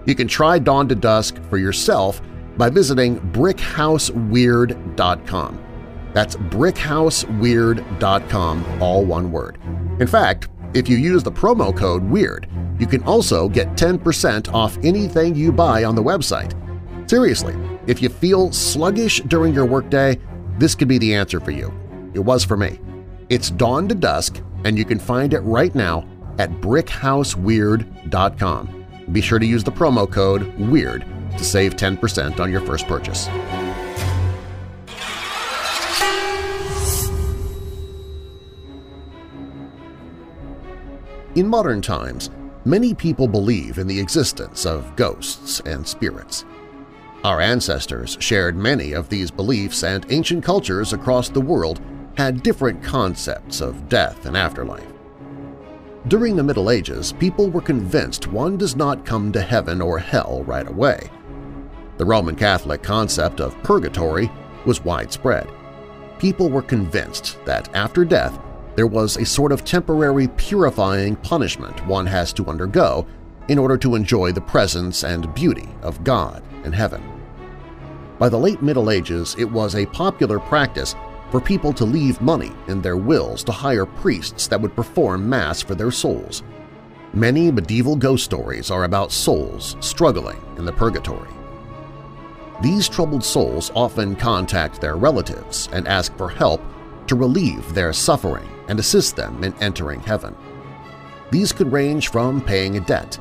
[0.06, 2.20] You can try Dawn to Dusk for yourself
[2.56, 5.58] by visiting brickhouseweird.com.
[6.12, 9.58] That's brickhouseweird.com, all one word.
[10.00, 14.78] In fact, if you use the promo code WEIRD, you can also get 10% off
[14.82, 16.58] anything you buy on the website.
[17.08, 17.54] Seriously,
[17.86, 20.18] if you feel sluggish during your workday,
[20.58, 21.72] this could be the answer for you.
[22.14, 22.78] It was for me.
[23.28, 26.04] It's Dawn to Dusk, and you can find it right now
[26.38, 28.84] at brickhouseweird.com.
[29.12, 31.04] Be sure to use the promo code WEIRD
[31.38, 33.28] to save 10% on your first purchase.
[41.34, 42.28] In modern times,
[42.66, 46.44] many people believe in the existence of ghosts and spirits.
[47.24, 51.80] Our ancestors shared many of these beliefs and ancient cultures across the world
[52.16, 54.86] had different concepts of death and afterlife.
[56.08, 60.42] During the Middle Ages, people were convinced one does not come to heaven or hell
[60.46, 61.10] right away.
[61.96, 64.30] The Roman Catholic concept of purgatory
[64.66, 65.48] was widespread.
[66.18, 68.38] People were convinced that after death
[68.74, 73.06] there was a sort of temporary purifying punishment one has to undergo
[73.48, 77.02] in order to enjoy the presence and beauty of God and heaven.
[78.18, 80.94] By the late Middle Ages, it was a popular practice
[81.32, 85.62] for people to leave money in their wills to hire priests that would perform Mass
[85.62, 86.42] for their souls.
[87.14, 91.30] Many medieval ghost stories are about souls struggling in the purgatory.
[92.60, 96.60] These troubled souls often contact their relatives and ask for help
[97.06, 100.36] to relieve their suffering and assist them in entering heaven.
[101.30, 103.18] These could range from paying a debt,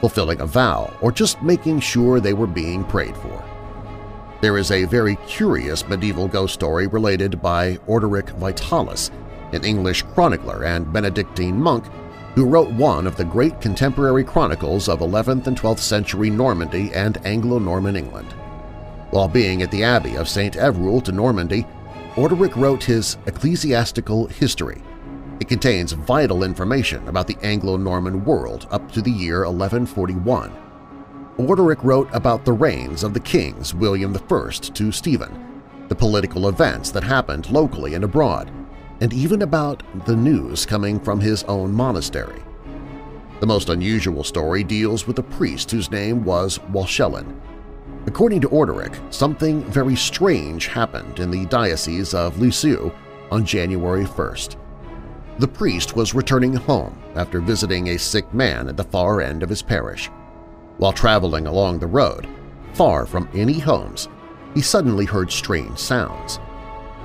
[0.00, 3.49] fulfilling a vow, or just making sure they were being prayed for.
[4.40, 9.10] There is a very curious medieval ghost story related by Orderic Vitalis,
[9.52, 11.84] an English chronicler and Benedictine monk
[12.34, 17.18] who wrote one of the great contemporary chronicles of 11th and 12th century Normandy and
[17.26, 18.32] Anglo-Norman England.
[19.10, 20.56] While being at the Abbey of St.
[20.56, 21.66] Evroul to Normandy,
[22.14, 24.80] Orderic wrote his Ecclesiastical History.
[25.40, 30.69] It contains vital information about the Anglo-Norman world up to the year 1141.
[31.46, 36.90] Orderic wrote about the reigns of the kings William I to Stephen, the political events
[36.90, 38.50] that happened locally and abroad,
[39.00, 42.42] and even about the news coming from his own monastery.
[43.40, 47.40] The most unusual story deals with a priest whose name was Walchelin.
[48.06, 52.92] According to Orderic, something very strange happened in the Diocese of Lisieux
[53.30, 54.56] on January 1st.
[55.38, 59.48] The priest was returning home after visiting a sick man at the far end of
[59.48, 60.10] his parish.
[60.80, 62.26] While traveling along the road,
[62.72, 64.08] far from any homes,
[64.54, 66.40] he suddenly heard strange sounds.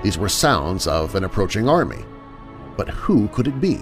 [0.01, 2.05] These were sounds of an approaching army.
[2.77, 3.81] But who could it be?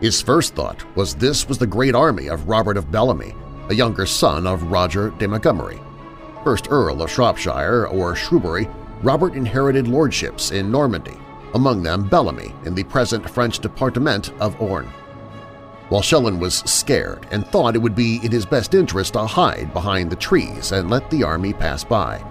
[0.00, 3.32] His first thought was this was the great army of Robert of Bellamy,
[3.68, 5.78] a younger son of Roger de Montgomery.
[6.42, 8.68] First Earl of Shropshire or Shrewsbury,
[9.04, 11.16] Robert inherited lordships in Normandy,
[11.54, 14.90] among them Bellamy in the present French department of Orne.
[15.90, 20.10] Walchelin was scared and thought it would be in his best interest to hide behind
[20.10, 22.24] the trees and let the army pass by.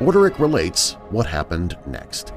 [0.00, 2.34] Orderic relates what happened next.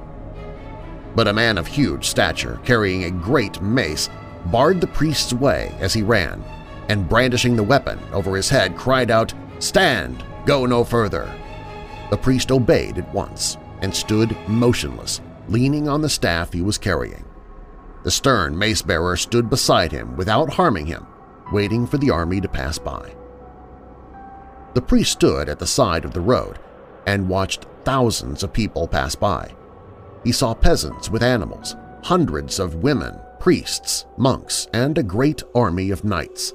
[1.16, 4.08] But a man of huge stature, carrying a great mace,
[4.46, 6.44] barred the priest's way as he ran,
[6.90, 10.24] and brandishing the weapon over his head cried out, "'Stand!
[10.46, 11.30] Go no further!'
[12.12, 17.26] The priest obeyed at once and stood motionless, leaning on the staff he was carrying.
[18.04, 21.06] The stern mace-bearer stood beside him without harming him,
[21.52, 23.16] waiting for the army to pass by.
[24.74, 26.60] The priest stood at the side of the road
[27.06, 29.54] and watched thousands of people pass by.
[30.24, 36.04] He saw peasants with animals, hundreds of women, priests, monks, and a great army of
[36.04, 36.54] knights.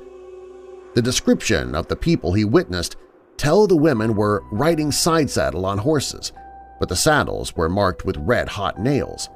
[0.94, 2.96] The description of the people he witnessed
[3.36, 6.32] tell the women were riding side saddle on horses,
[6.78, 9.28] but the saddles were marked with red-hot nails.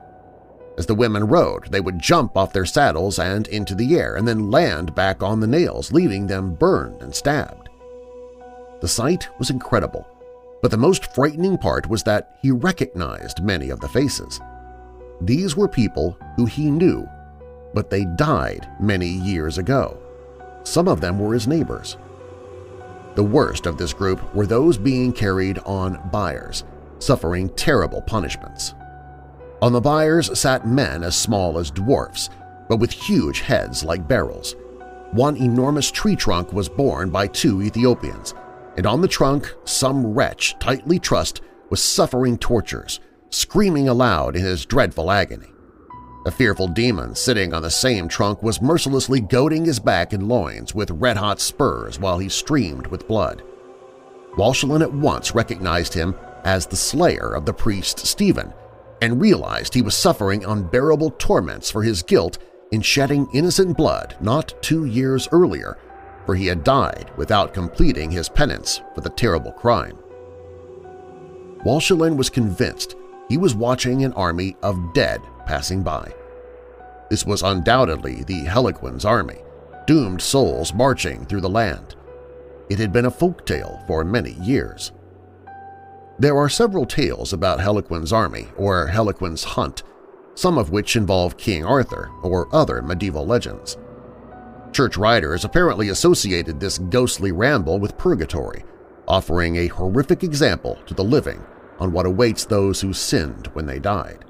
[0.78, 4.28] As the women rode, they would jump off their saddles and into the air and
[4.28, 7.68] then land back on the nails, leaving them burned and stabbed.
[8.80, 10.06] The sight was incredible,
[10.62, 14.40] but the most frightening part was that he recognized many of the faces.
[15.20, 17.08] These were people who he knew,
[17.74, 19.98] but they died many years ago.
[20.62, 21.96] Some of them were his neighbors.
[23.16, 26.62] The worst of this group were those being carried on biers,
[27.00, 28.74] suffering terrible punishments.
[29.60, 32.30] On the biers sat men as small as dwarfs,
[32.68, 34.54] but with huge heads like barrels.
[35.10, 38.34] One enormous tree trunk was borne by two Ethiopians,
[38.76, 41.40] and on the trunk some wretch tightly trussed
[41.70, 43.00] was suffering tortures,
[43.30, 45.52] screaming aloud in his dreadful agony.
[46.24, 50.72] A fearful demon sitting on the same trunk was mercilessly goading his back and loins
[50.74, 53.42] with red-hot spurs while he streamed with blood.
[54.36, 58.52] Walchelin at once recognized him as the slayer of the priest Stephen
[59.00, 62.38] and realized he was suffering unbearable torments for his guilt
[62.70, 65.78] in shedding innocent blood not two years earlier,
[66.26, 69.98] for he had died without completing his penance for the terrible crime.
[71.64, 72.96] Walchelin was convinced
[73.28, 76.12] he was watching an army of dead passing by.
[77.10, 79.38] This was undoubtedly the Hellequin's army,
[79.86, 81.96] doomed souls marching through the land.
[82.68, 84.92] It had been a folk tale for many years.
[86.20, 89.84] There are several tales about Hellequin's army or Hellequin's hunt,
[90.34, 93.76] some of which involve King Arthur or other medieval legends.
[94.72, 98.64] Church writers apparently associated this ghostly ramble with purgatory,
[99.06, 101.40] offering a horrific example to the living
[101.78, 104.24] on what awaits those who sinned when they died.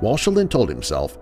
[0.00, 1.18] Walchelin told himself,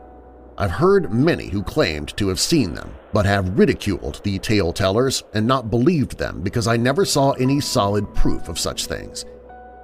[0.56, 5.46] I've heard many who claimed to have seen them, but have ridiculed the tale-tellers and
[5.46, 9.24] not believed them because I never saw any solid proof of such things.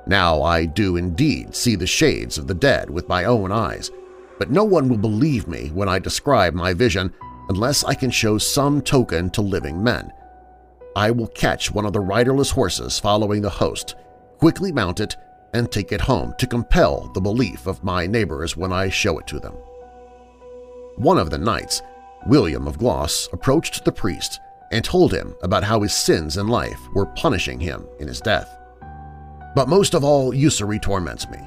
[0.09, 3.91] Now I do indeed see the shades of the dead with my own eyes,
[4.39, 7.13] but no one will believe me when I describe my vision
[7.51, 10.11] unless I can show some token to living men.
[10.97, 13.97] I will catch one of the riderless horses following the host,
[14.39, 15.15] quickly mount it,
[15.53, 19.27] and take it home to compel the belief of my neighbors when I show it
[19.29, 19.55] to them.
[20.97, 21.83] One of the knights,
[22.27, 24.41] William of Glos, approached the priest
[24.73, 28.58] and told him about how his sins in life were punishing him in his death.
[29.55, 31.39] But most of all usury torments me,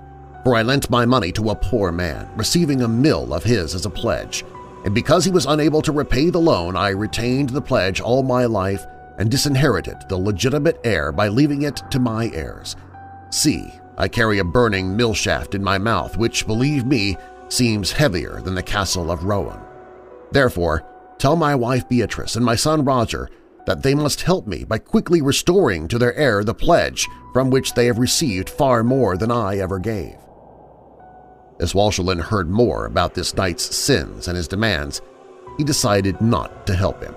[0.43, 3.85] for I lent my money to a poor man, receiving a mill of his as
[3.85, 4.43] a pledge,
[4.83, 8.45] and because he was unable to repay the loan I retained the pledge all my
[8.45, 8.85] life
[9.17, 12.75] and disinherited the legitimate heir by leaving it to my heirs.
[13.29, 17.17] See, I carry a burning mill shaft in my mouth which, believe me,
[17.49, 19.59] seems heavier than the castle of Rouen.
[20.31, 20.83] Therefore,
[21.19, 23.29] tell my wife Beatrice and my son Roger
[23.67, 27.73] that they must help me by quickly restoring to their heir the pledge from which
[27.73, 30.15] they have received far more than I ever gave.
[31.59, 35.01] As Walchelin heard more about this knight's sins and his demands,
[35.57, 37.15] he decided not to help him.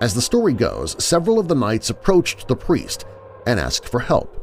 [0.00, 3.06] As the story goes, several of the knights approached the priest
[3.46, 4.38] and asked for help,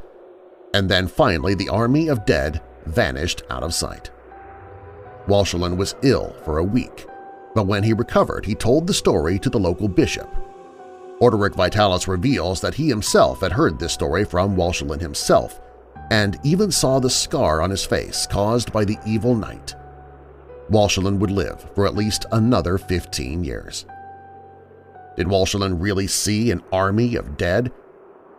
[0.74, 4.10] and then finally the army of dead vanished out of sight.
[5.28, 7.06] Walchelin was ill for a week,
[7.54, 10.30] but when he recovered he told the story to the local bishop,
[11.22, 15.60] Orderic Vitalis reveals that he himself had heard this story from Walchelin himself
[16.12, 19.76] and even saw the scar on his face caused by the evil knight.
[20.70, 23.86] Walchelin would live for at least another 15 years.
[25.18, 27.72] Did Walchelin really see an army of dead,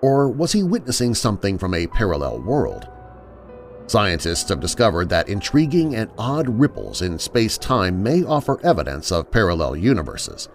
[0.00, 2.88] or was he witnessing something from a parallel world?
[3.88, 9.76] Scientists have discovered that intriguing and odd ripples in space-time may offer evidence of parallel
[9.76, 10.48] universes.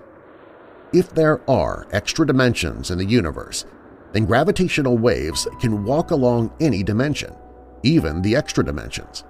[0.94, 3.66] If there are extra dimensions in the universe,
[4.14, 7.34] then gravitational waves can walk along any dimension,
[7.84, 9.24] even the extra dimensions.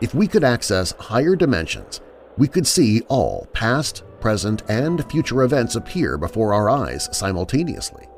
[0.00, 2.00] If we could access higher dimensions,
[2.36, 8.08] we could see all past, present, and future events appear before our eyes simultaneously.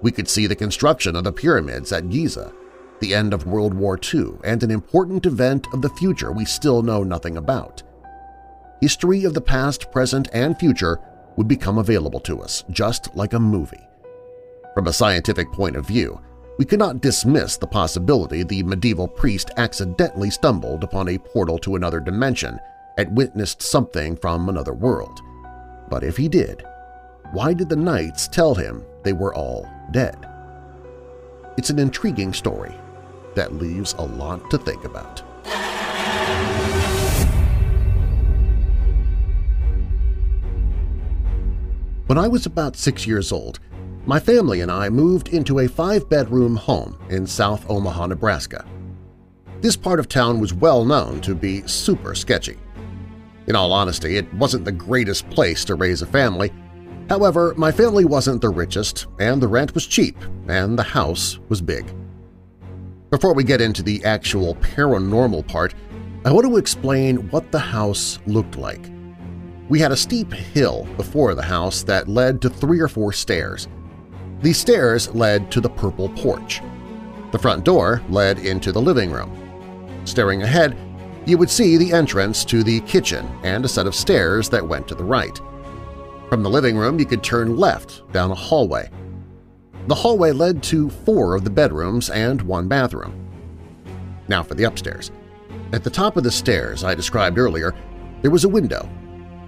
[0.00, 2.52] We could see the construction of the pyramids at Giza,
[3.00, 6.82] the end of World War II, and an important event of the future we still
[6.82, 7.82] know nothing about.
[8.80, 10.98] History of the past, present, and future
[11.36, 13.86] would become available to us, just like a movie.
[14.74, 16.20] From a scientific point of view,
[16.58, 22.00] we cannot dismiss the possibility the medieval priest accidentally stumbled upon a portal to another
[22.00, 22.58] dimension
[22.98, 25.20] and witnessed something from another world.
[25.88, 26.64] But if he did,
[27.32, 30.26] why did the knights tell him they were all dead?
[31.56, 32.74] It's an intriguing story
[33.34, 35.22] that leaves a lot to think about.
[42.12, 43.58] When I was about six years old,
[44.04, 48.66] my family and I moved into a five-bedroom home in South Omaha, Nebraska.
[49.62, 52.58] This part of town was well known to be super sketchy.
[53.46, 56.52] In all honesty, it wasn't the greatest place to raise a family.
[57.08, 61.62] However, my family wasn't the richest, and the rent was cheap, and the house was
[61.62, 61.90] big.
[63.08, 65.74] Before we get into the actual paranormal part,
[66.26, 68.90] I want to explain what the house looked like.
[69.68, 73.68] We had a steep hill before the house that led to three or four stairs.
[74.40, 76.60] These stairs led to the purple porch.
[77.30, 79.38] The front door led into the living room.
[80.04, 80.76] Staring ahead,
[81.24, 84.88] you would see the entrance to the kitchen and a set of stairs that went
[84.88, 85.40] to the right.
[86.28, 88.90] From the living room, you could turn left down a hallway.
[89.86, 93.28] The hallway led to four of the bedrooms and one bathroom.
[94.28, 95.12] Now for the upstairs.
[95.72, 97.74] At the top of the stairs I described earlier,
[98.22, 98.88] there was a window.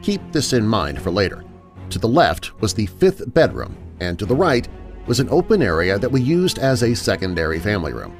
[0.05, 1.43] Keep this in mind for later.
[1.89, 4.69] To the left was the fifth bedroom, and to the right
[5.07, 8.15] was an open area that we used as a secondary family room.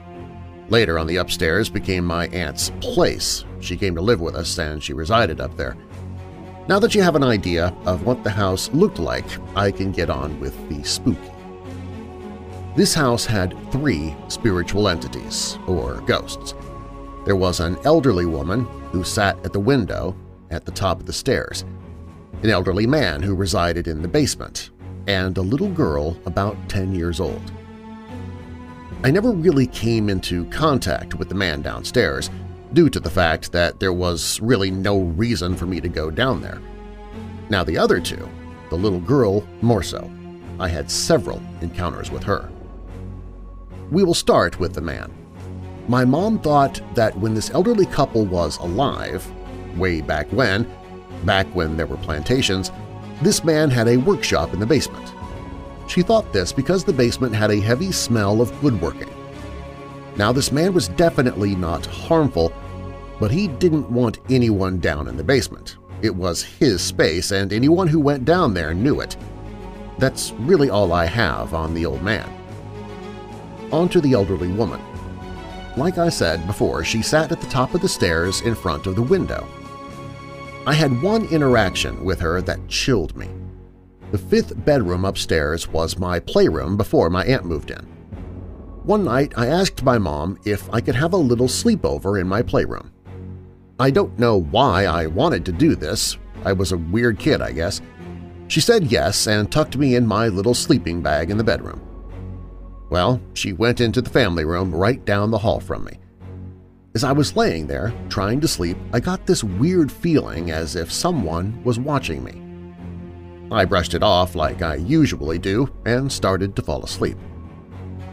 [0.71, 3.45] Later on the upstairs became my aunt's place.
[3.61, 5.77] She came to live with us and she resided up there.
[6.69, 10.09] Now that you have an idea of what the house looked like, I can get
[10.09, 11.33] on with the spooky.
[12.77, 16.55] This house had three spiritual entities, or ghosts.
[17.27, 20.17] There was an elderly woman who sat at the window
[20.55, 21.65] at the top of the stairs,
[22.43, 24.71] an elderly man who resided in the basement,
[25.07, 27.53] and a little girl about 10 years old.
[29.03, 32.31] I never really came into contact with the man downstairs
[32.73, 36.41] due to the fact that there was really no reason for me to go down
[36.41, 36.61] there.
[37.51, 38.29] Now the other two,
[38.71, 40.11] the little girl more so,
[40.59, 42.51] I had several encounters with her.
[43.91, 45.13] We will start with the man.
[45.87, 49.31] My mom thought that when this elderly couple was alive,
[49.77, 50.71] way back when,
[51.25, 52.71] back when there were plantations,
[53.23, 55.15] this man had a workshop in the basement.
[55.87, 59.11] She thought this because the basement had a heavy smell of woodworking.
[60.17, 62.53] Now this man was definitely not harmful,
[63.21, 65.77] but he didn't want anyone down in the basement.
[66.03, 69.17] It was his space and anyone who went down there knew it.
[69.99, 72.29] That's really all I have on the old man.
[73.73, 74.81] On to the elderly woman.
[75.77, 78.97] Like I said before, she sat at the top of the stairs in front of
[78.97, 79.47] the window.
[80.67, 83.29] I had one interaction with her that chilled me.
[84.13, 87.81] The fifth bedroom upstairs was my playroom before my aunt moved in.
[88.85, 92.41] One night I asked my mom if I could have a little sleepover in my
[92.41, 92.93] playroom.
[93.79, 96.17] I don't know why I wanted to do this.
[96.45, 97.83] I was a weird kid, I guess.
[98.49, 101.83] She said yes and tucked me in my little sleeping bag in the bedroom.
[102.89, 105.99] Well, she went into the family room right down the hall from me.
[106.95, 110.93] As I was laying there, trying to sleep, I got this weird feeling as if
[110.93, 112.41] someone was watching me.
[113.51, 117.19] I brushed it off like I usually do and started to fall asleep.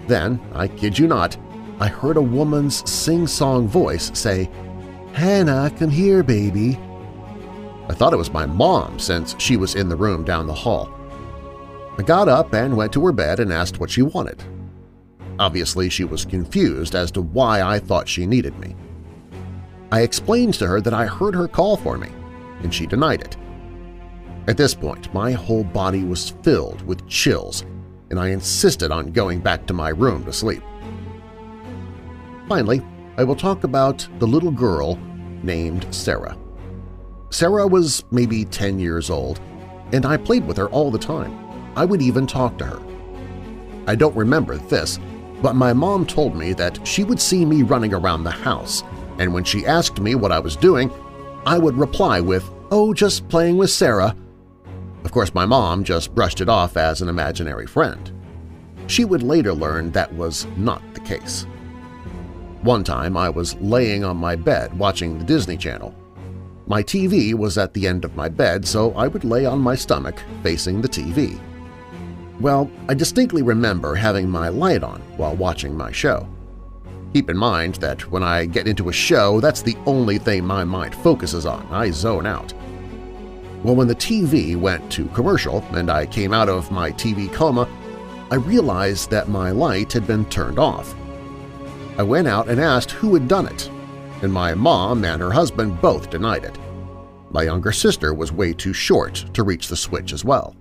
[0.08, 1.38] Then, I kid you not,
[1.80, 4.50] I heard a woman's sing-song voice say,
[5.14, 6.80] Hannah, come here, baby.
[7.88, 10.92] I thought it was my mom since she was in the room down the hall.
[12.00, 14.44] I got up and went to her bed and asked what she wanted.
[15.42, 18.76] Obviously, she was confused as to why I thought she needed me.
[19.92, 22.10] I explained to her that I heard her call for me,
[22.62, 23.38] and she denied it.
[24.48, 27.66] At this point, my whole body was filled with chills,
[28.12, 30.62] and I insisted on going back to my room to sleep.
[32.48, 32.84] Finally,
[33.18, 35.00] I will talk about the little girl
[35.42, 36.38] named Sarah.
[37.32, 39.42] Sarah was maybe 10 years old,
[39.92, 41.36] and I played with her all the time.
[41.76, 42.80] I would even talk to her.
[43.88, 45.00] I don't remember this,
[45.42, 48.84] but my mom told me that she would see me running around the house,
[49.20, 50.92] and when she asked me what I was doing,
[51.46, 54.16] I would reply with, oh, just playing with Sarah,
[55.04, 58.12] of course, my mom just brushed it off as an imaginary friend.
[58.88, 61.46] She would later learn that was not the case.
[62.62, 65.96] One time I was laying on my bed watching the Disney Channel.
[66.68, 69.76] My TV was at the end of my bed, so I would lay on my
[69.76, 71.40] stomach facing the TV.
[72.40, 76.28] Well, I distinctly remember having my light on while watching my show.
[77.14, 80.64] Keep in mind that when I get into a show, that's the only thing my
[80.64, 81.68] mind focuses on.
[81.70, 82.54] I zone out.
[83.64, 87.68] Well, when the TV went to commercial and I came out of my TV coma,
[88.32, 90.96] I realized that my light had been turned off.
[91.98, 93.70] I went out and asked who had done it,
[94.22, 96.58] and my mom and her husband both denied it.
[97.30, 100.56] My younger sister was way too short to reach the switch as well.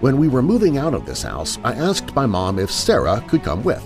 [0.00, 3.42] When we were moving out of this house, I asked my mom if Sarah could
[3.42, 3.84] come with.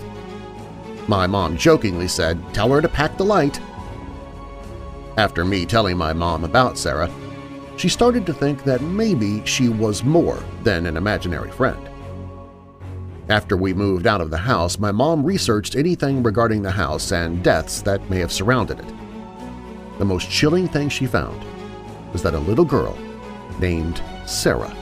[1.07, 3.59] My mom jokingly said, tell her to pack the light.
[5.17, 7.09] After me telling my mom about Sarah,
[7.77, 11.89] she started to think that maybe she was more than an imaginary friend.
[13.29, 17.43] After we moved out of the house, my mom researched anything regarding the house and
[17.43, 18.93] deaths that may have surrounded it.
[19.97, 21.43] The most chilling thing she found
[22.11, 22.95] was that a little girl
[23.59, 24.75] named Sarah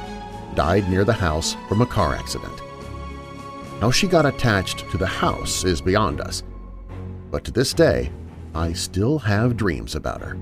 [0.56, 2.62] died near the house from a car accident.
[3.80, 6.44] How she got attached to the house is beyond us,
[7.32, 8.12] but to this day
[8.54, 10.38] I still have dreams about her.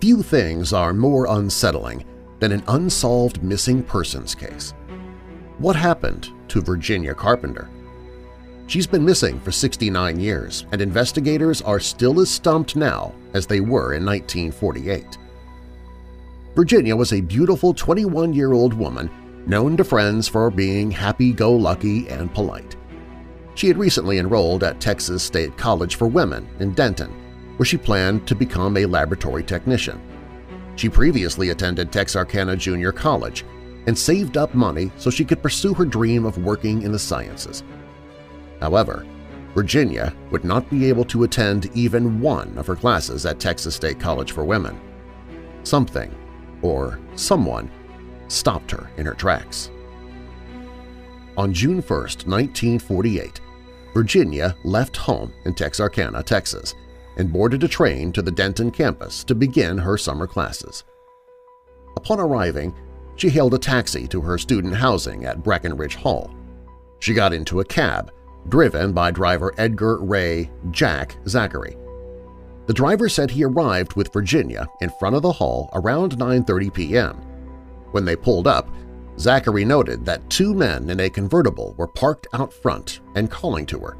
[0.00, 2.04] Few things are more unsettling
[2.38, 4.72] than an unsolved missing persons case.
[5.60, 7.68] What happened to Virginia Carpenter?
[8.66, 13.60] She's been missing for 69 years, and investigators are still as stumped now as they
[13.60, 15.18] were in 1948.
[16.56, 19.10] Virginia was a beautiful 21-year-old woman
[19.46, 22.74] known to friends for being happy-go-lucky and polite.
[23.54, 27.10] She had recently enrolled at Texas State College for Women in Denton,
[27.58, 30.00] where she planned to become a laboratory technician.
[30.76, 33.44] She previously attended Texarkana Junior College
[33.86, 37.62] and saved up money so she could pursue her dream of working in the sciences.
[38.60, 39.06] However,
[39.54, 43.98] Virginia would not be able to attend even one of her classes at Texas State
[43.98, 44.78] College for Women.
[45.64, 46.14] Something,
[46.62, 47.70] or someone,
[48.28, 49.70] stopped her in her tracks.
[51.36, 53.40] On June 1, 1948,
[53.92, 56.74] Virginia left home in Texarkana, Texas,
[57.16, 60.84] and boarded a train to the Denton campus to begin her summer classes.
[61.96, 62.74] Upon arriving,
[63.20, 66.30] she hailed a taxi to her student housing at Breckenridge Hall.
[67.00, 68.10] She got into a cab,
[68.48, 71.76] driven by driver Edgar Ray Jack Zachary.
[72.66, 77.16] The driver said he arrived with Virginia in front of the hall around 9.30 p.m.
[77.90, 78.70] When they pulled up,
[79.18, 83.80] Zachary noted that two men in a convertible were parked out front and calling to
[83.80, 83.98] her.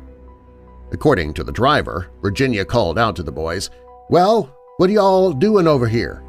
[0.92, 3.68] According to the driver, Virginia called out to the boys,
[4.08, 6.24] Well, what are y'all doing over here?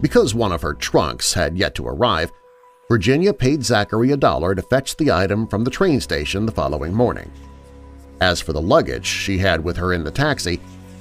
[0.00, 2.30] Because one of her trunks had yet to arrive,
[2.88, 6.94] Virginia paid Zachary a dollar to fetch the item from the train station the following
[6.94, 7.30] morning.
[8.20, 10.60] As for the luggage she had with her in the taxi,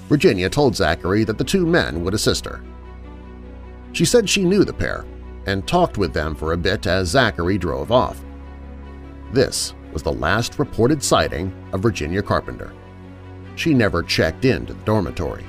[0.10, 2.62] Virginia told Zachary that the two men would assist her.
[3.91, 5.06] She said she knew the pair
[5.46, 8.24] and talked with them for a bit as Zachary drove off.
[9.32, 12.74] This was the last reported sighting of Virginia Carpenter.
[13.56, 15.46] She never checked into the dormitory.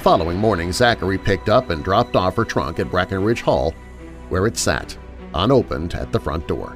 [0.00, 3.74] The following morning, Zachary picked up and dropped off her trunk at Breckenridge Hall,
[4.30, 4.96] where it sat,
[5.34, 6.74] unopened at the front door.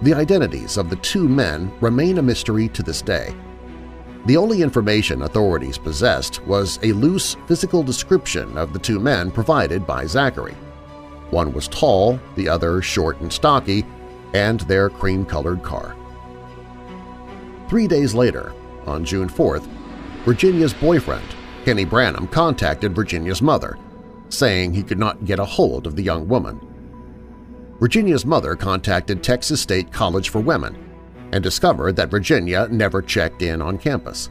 [0.00, 3.34] The identities of the two men remain a mystery to this day.
[4.24, 9.86] The only information authorities possessed was a loose physical description of the two men provided
[9.86, 10.54] by Zachary.
[11.28, 13.84] One was tall, the other short and stocky,
[14.32, 15.94] and their cream-colored car.
[17.68, 18.54] Three days later,
[18.86, 19.68] on June 4th,
[20.24, 21.34] Virginia's boyfriend,
[21.68, 23.76] Kenny Branham, contacted Virginia's mother,
[24.30, 26.58] saying he could not get a hold of the young woman.
[27.78, 30.78] Virginia's mother contacted Texas State College for Women
[31.30, 34.30] and discovered that Virginia never checked in on campus.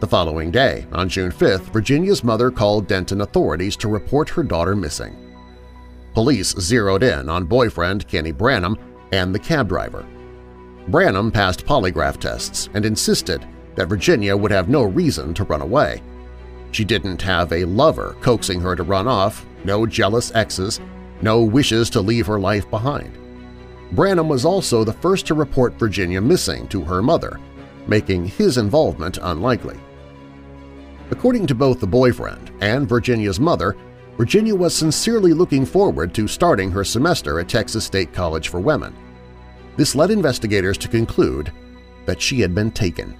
[0.00, 4.74] The following day, on June 5th, Virginia's mother called Denton authorities to report her daughter
[4.74, 5.16] missing.
[6.14, 8.76] Police zeroed in on boyfriend Kenny Branham
[9.12, 10.04] and the cab driver.
[10.88, 13.46] Branham passed polygraph tests and insisted
[13.76, 16.02] that Virginia would have no reason to run away.
[16.72, 20.80] She didn't have a lover coaxing her to run off, no jealous exes,
[21.22, 23.16] no wishes to leave her life behind.
[23.92, 27.40] Branham was also the first to report Virginia missing to her mother,
[27.86, 29.78] making his involvement unlikely.
[31.10, 33.76] According to both the boyfriend and Virginia's mother,
[34.16, 38.94] Virginia was sincerely looking forward to starting her semester at Texas State College for Women.
[39.76, 41.52] This led investigators to conclude
[42.06, 43.16] that she had been taken.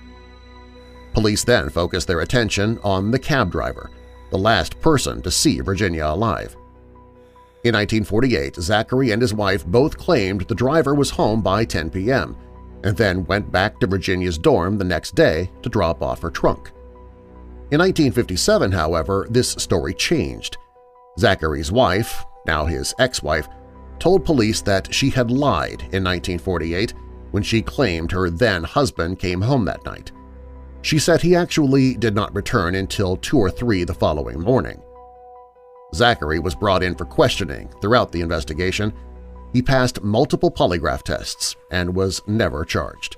[1.13, 3.91] Police then focused their attention on the cab driver,
[4.31, 6.57] the last person to see Virginia alive.
[7.63, 12.37] In 1948, Zachary and his wife both claimed the driver was home by 10 p.m.
[12.85, 16.71] and then went back to Virginia's dorm the next day to drop off her trunk.
[17.71, 20.57] In 1957, however, this story changed–
[21.19, 23.49] Zachary's wife, now his ex-wife,
[23.99, 26.95] told police that she had lied in 1948
[27.33, 30.13] when she claimed her then-husband came home that night.
[30.83, 34.83] She said he actually did not return until 2 or 3 the following morning.
[35.95, 38.93] Zachary was brought in for questioning throughout the investigation.
[39.53, 43.17] He passed multiple polygraph tests and was never charged.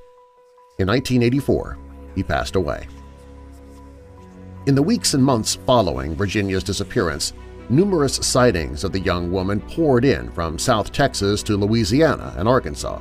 [0.79, 1.79] In 1984,
[2.15, 2.87] he passed away.
[4.67, 7.33] In the weeks and months following Virginia's disappearance,
[7.69, 13.01] numerous sightings of the young woman poured in from South Texas to Louisiana and Arkansas.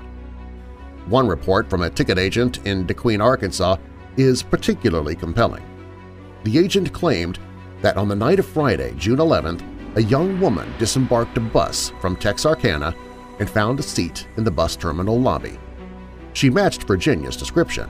[1.07, 3.78] one report from a ticket agent in DeQueen, Arkansas
[4.18, 5.64] is particularly compelling.
[6.43, 7.39] The agent claimed
[7.82, 9.64] that on the night of Friday, June 11th,
[9.95, 12.95] a young woman disembarked a bus from Texarkana
[13.39, 15.59] and found a seat in the bus terminal lobby.
[16.34, 17.89] She matched Virginia's description.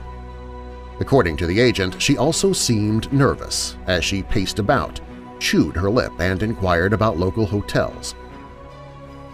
[1.00, 5.00] According to the agent, she also seemed nervous as she paced about,
[5.38, 8.14] chewed her lip, and inquired about local hotels.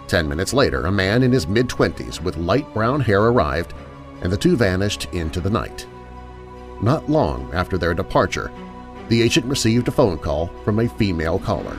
[0.06, 3.74] Ten minutes later, a man in his mid-twenties with light brown hair arrived,
[4.22, 5.86] and the two vanished into the night.
[6.80, 8.52] Not long after their departure,
[9.08, 11.78] the agent received a phone call from a female caller.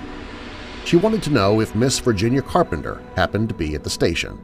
[0.86, 4.40] She wanted to know if Miss Virginia Carpenter happened to be at the station.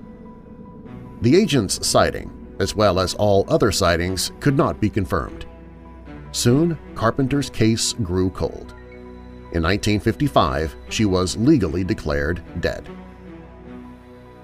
[1.22, 5.46] The agent's sighting, as well as all other sightings, could not be confirmed.
[6.32, 8.74] Soon, Carpenter's case grew cold.
[9.54, 12.88] In 1955, she was legally declared dead.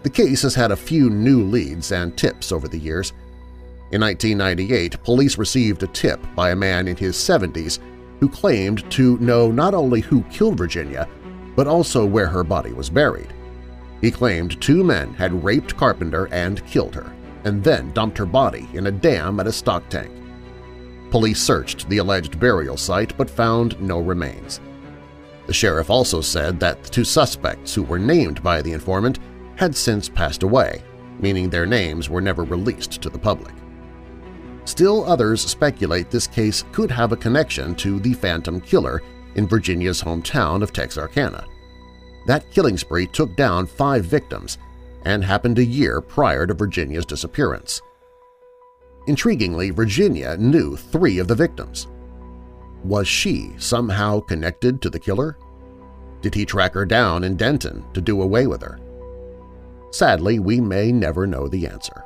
[0.04, 3.14] The case has had a few new leads and tips over the years.
[3.92, 7.80] In 1998, police received a tip by a man in his 70s
[8.22, 11.10] who claimed to know not only who killed Virginia,
[11.58, 13.34] but also where her body was buried.
[14.00, 17.12] He claimed two men had raped Carpenter and killed her,
[17.44, 20.12] and then dumped her body in a dam at a stock tank.
[21.10, 24.62] Police searched the alleged burial site but found no remains.
[25.48, 29.20] The sheriff also said that the two suspects who were named by the informant
[29.58, 30.82] had since passed away,
[31.20, 33.54] meaning their names were never released to the public.
[34.66, 39.02] Still others speculate this case could have a connection to the Phantom Killer
[39.36, 41.46] in Virginia's hometown of Texarkana.
[42.28, 44.58] That killing spree took down five victims
[45.06, 47.82] and happened a year prior to Virginia's disappearance.
[49.08, 51.88] Intriguingly, Virginia knew three of the victims.
[52.84, 55.38] Was she somehow connected to the killer?
[56.22, 58.80] Did he track her down in Denton to do away with her?
[59.92, 62.04] Sadly, we may never know the answer.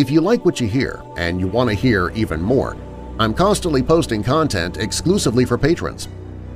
[0.00, 2.74] If you like what you hear and you want to hear even more,
[3.18, 6.08] I'm constantly posting content exclusively for patrons.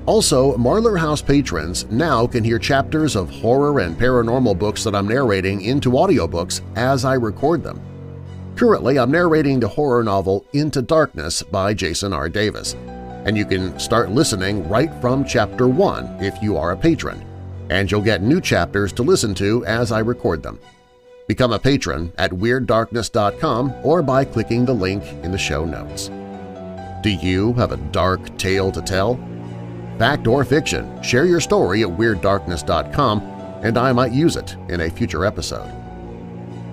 [0.06, 5.06] Also, Marlar House patrons now can hear chapters of horror and paranormal books that I'm
[5.06, 7.82] narrating into audiobooks as I record them.
[8.56, 12.30] Currently, I'm narrating the horror novel Into Darkness by Jason R.
[12.30, 12.72] Davis,
[13.26, 17.22] and you can start listening right from Chapter 1 if you are a patron,
[17.68, 20.58] and you'll get new chapters to listen to as I record them.
[21.26, 26.10] Become a patron at WeirdDarkness.com or by clicking the link in the show notes.
[27.02, 29.18] Do you have a dark tale to tell?
[29.98, 33.22] Fact or fiction, share your story at WeirdDarkness.com
[33.62, 35.70] and I might use it in a future episode.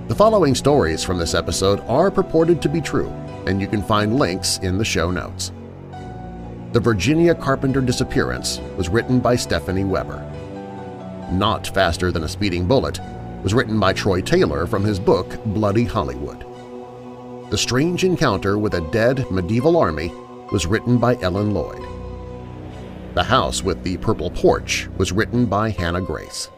[0.10, 3.08] The following stories from this episode are purported to be true,
[3.48, 5.54] and you can find links in the show notes.
[6.74, 10.20] The Virginia Carpenter Disappearance was written by Stephanie Weber.
[11.32, 13.00] Not Faster Than a Speeding Bullet
[13.44, 16.46] was written by Troy Taylor from his book Bloody Hollywood.
[17.52, 20.12] The Strange Encounter with a Dead Medieval Army
[20.52, 21.82] was written by Ellen Lloyd.
[23.14, 26.50] The House with the Purple Porch was written by Hannah Grace.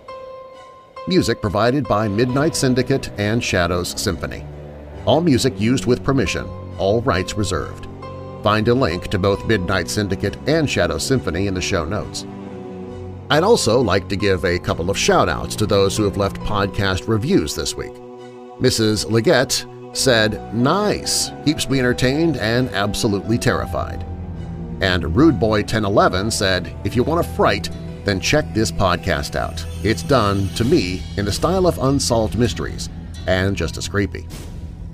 [1.08, 4.46] Music provided by Midnight Syndicate and Shadows Symphony.
[5.06, 7.88] All music used with permission, all rights reserved.
[8.44, 12.26] Find a link to both Midnight Syndicate and Shadow Symphony in the show notes.
[13.34, 17.08] I'd also like to give a couple of shout-outs to those who have left podcast
[17.08, 17.94] reviews this week.
[18.60, 19.10] Mrs.
[19.10, 21.32] Leggett said, Nice!
[21.44, 24.06] Keeps me entertained and absolutely terrified.
[24.82, 27.72] And Rude Boy 1011 said, If you want a fright,
[28.06, 29.66] then check this podcast out.
[29.82, 32.88] It's done, to me, in the style of Unsolved Mysteries,
[33.26, 34.28] and just as creepy.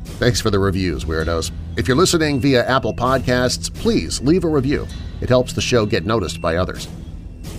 [0.06, 1.52] Thanks for the reviews, Weirdos.
[1.76, 4.88] If you're listening via Apple Podcasts, please leave a review.
[5.20, 6.88] It helps the show get noticed by others.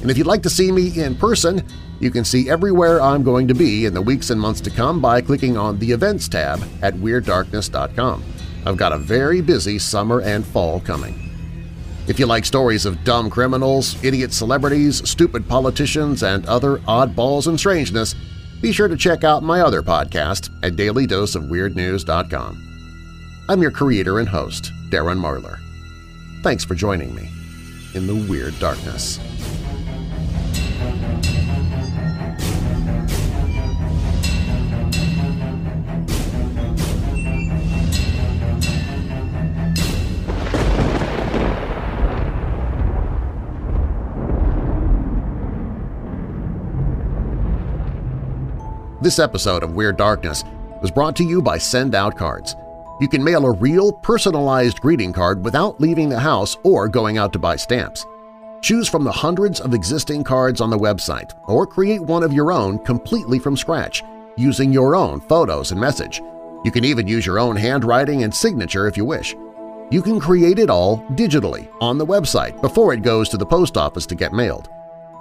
[0.01, 1.63] And if you'd like to see me in person,
[2.01, 5.01] you can see everywhere I'm going to be in the weeks and months to come
[5.01, 8.25] by clicking on the Events tab at WeirdDarkness.com.
[8.65, 11.31] I've got a very busy summer and fall coming.
[12.07, 17.59] If you like stories of dumb criminals, idiot celebrities, stupid politicians, and other oddballs and
[17.59, 18.15] strangeness,
[18.61, 22.67] be sure to check out my other podcast at dailydoseofweirdnews.com.
[23.49, 25.59] I'm your creator and host, Darren Marlar.
[26.43, 27.31] Thanks for joining me
[27.95, 29.19] in the Weird Darkness.
[49.03, 50.45] This episode of Weird Darkness
[50.83, 52.55] was brought to you by Send Out Cards.
[53.01, 57.33] You can mail a real, personalized greeting card without leaving the house or going out
[57.33, 58.05] to buy stamps.
[58.61, 62.53] Choose from the hundreds of existing cards on the website or create one of your
[62.53, 64.03] own completely from scratch,
[64.37, 66.21] using your own photos and message.
[66.63, 69.35] You can even use your own handwriting and signature if you wish.
[69.91, 73.79] You can create it all digitally on the website before it goes to the post
[73.79, 74.69] office to get mailed.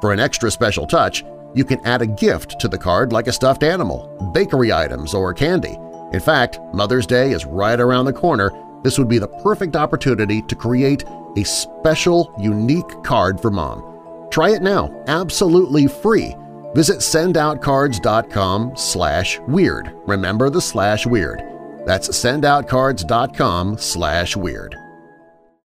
[0.02, 1.24] For an extra special touch,
[1.54, 5.34] you can add a gift to the card like a stuffed animal, bakery items, or
[5.34, 5.78] candy.
[6.14, 8.52] In fact, Mother's Day is right around the corner.
[8.84, 11.04] This would be the perfect opportunity to create
[11.38, 14.28] a special, unique card for Mom.
[14.32, 16.36] Try it now, absolutely free.
[16.74, 19.94] Visit sendoutcards.com slash weird.
[20.06, 21.44] Remember the slash weird.
[21.86, 24.76] That's sendoutcards.com slash weird.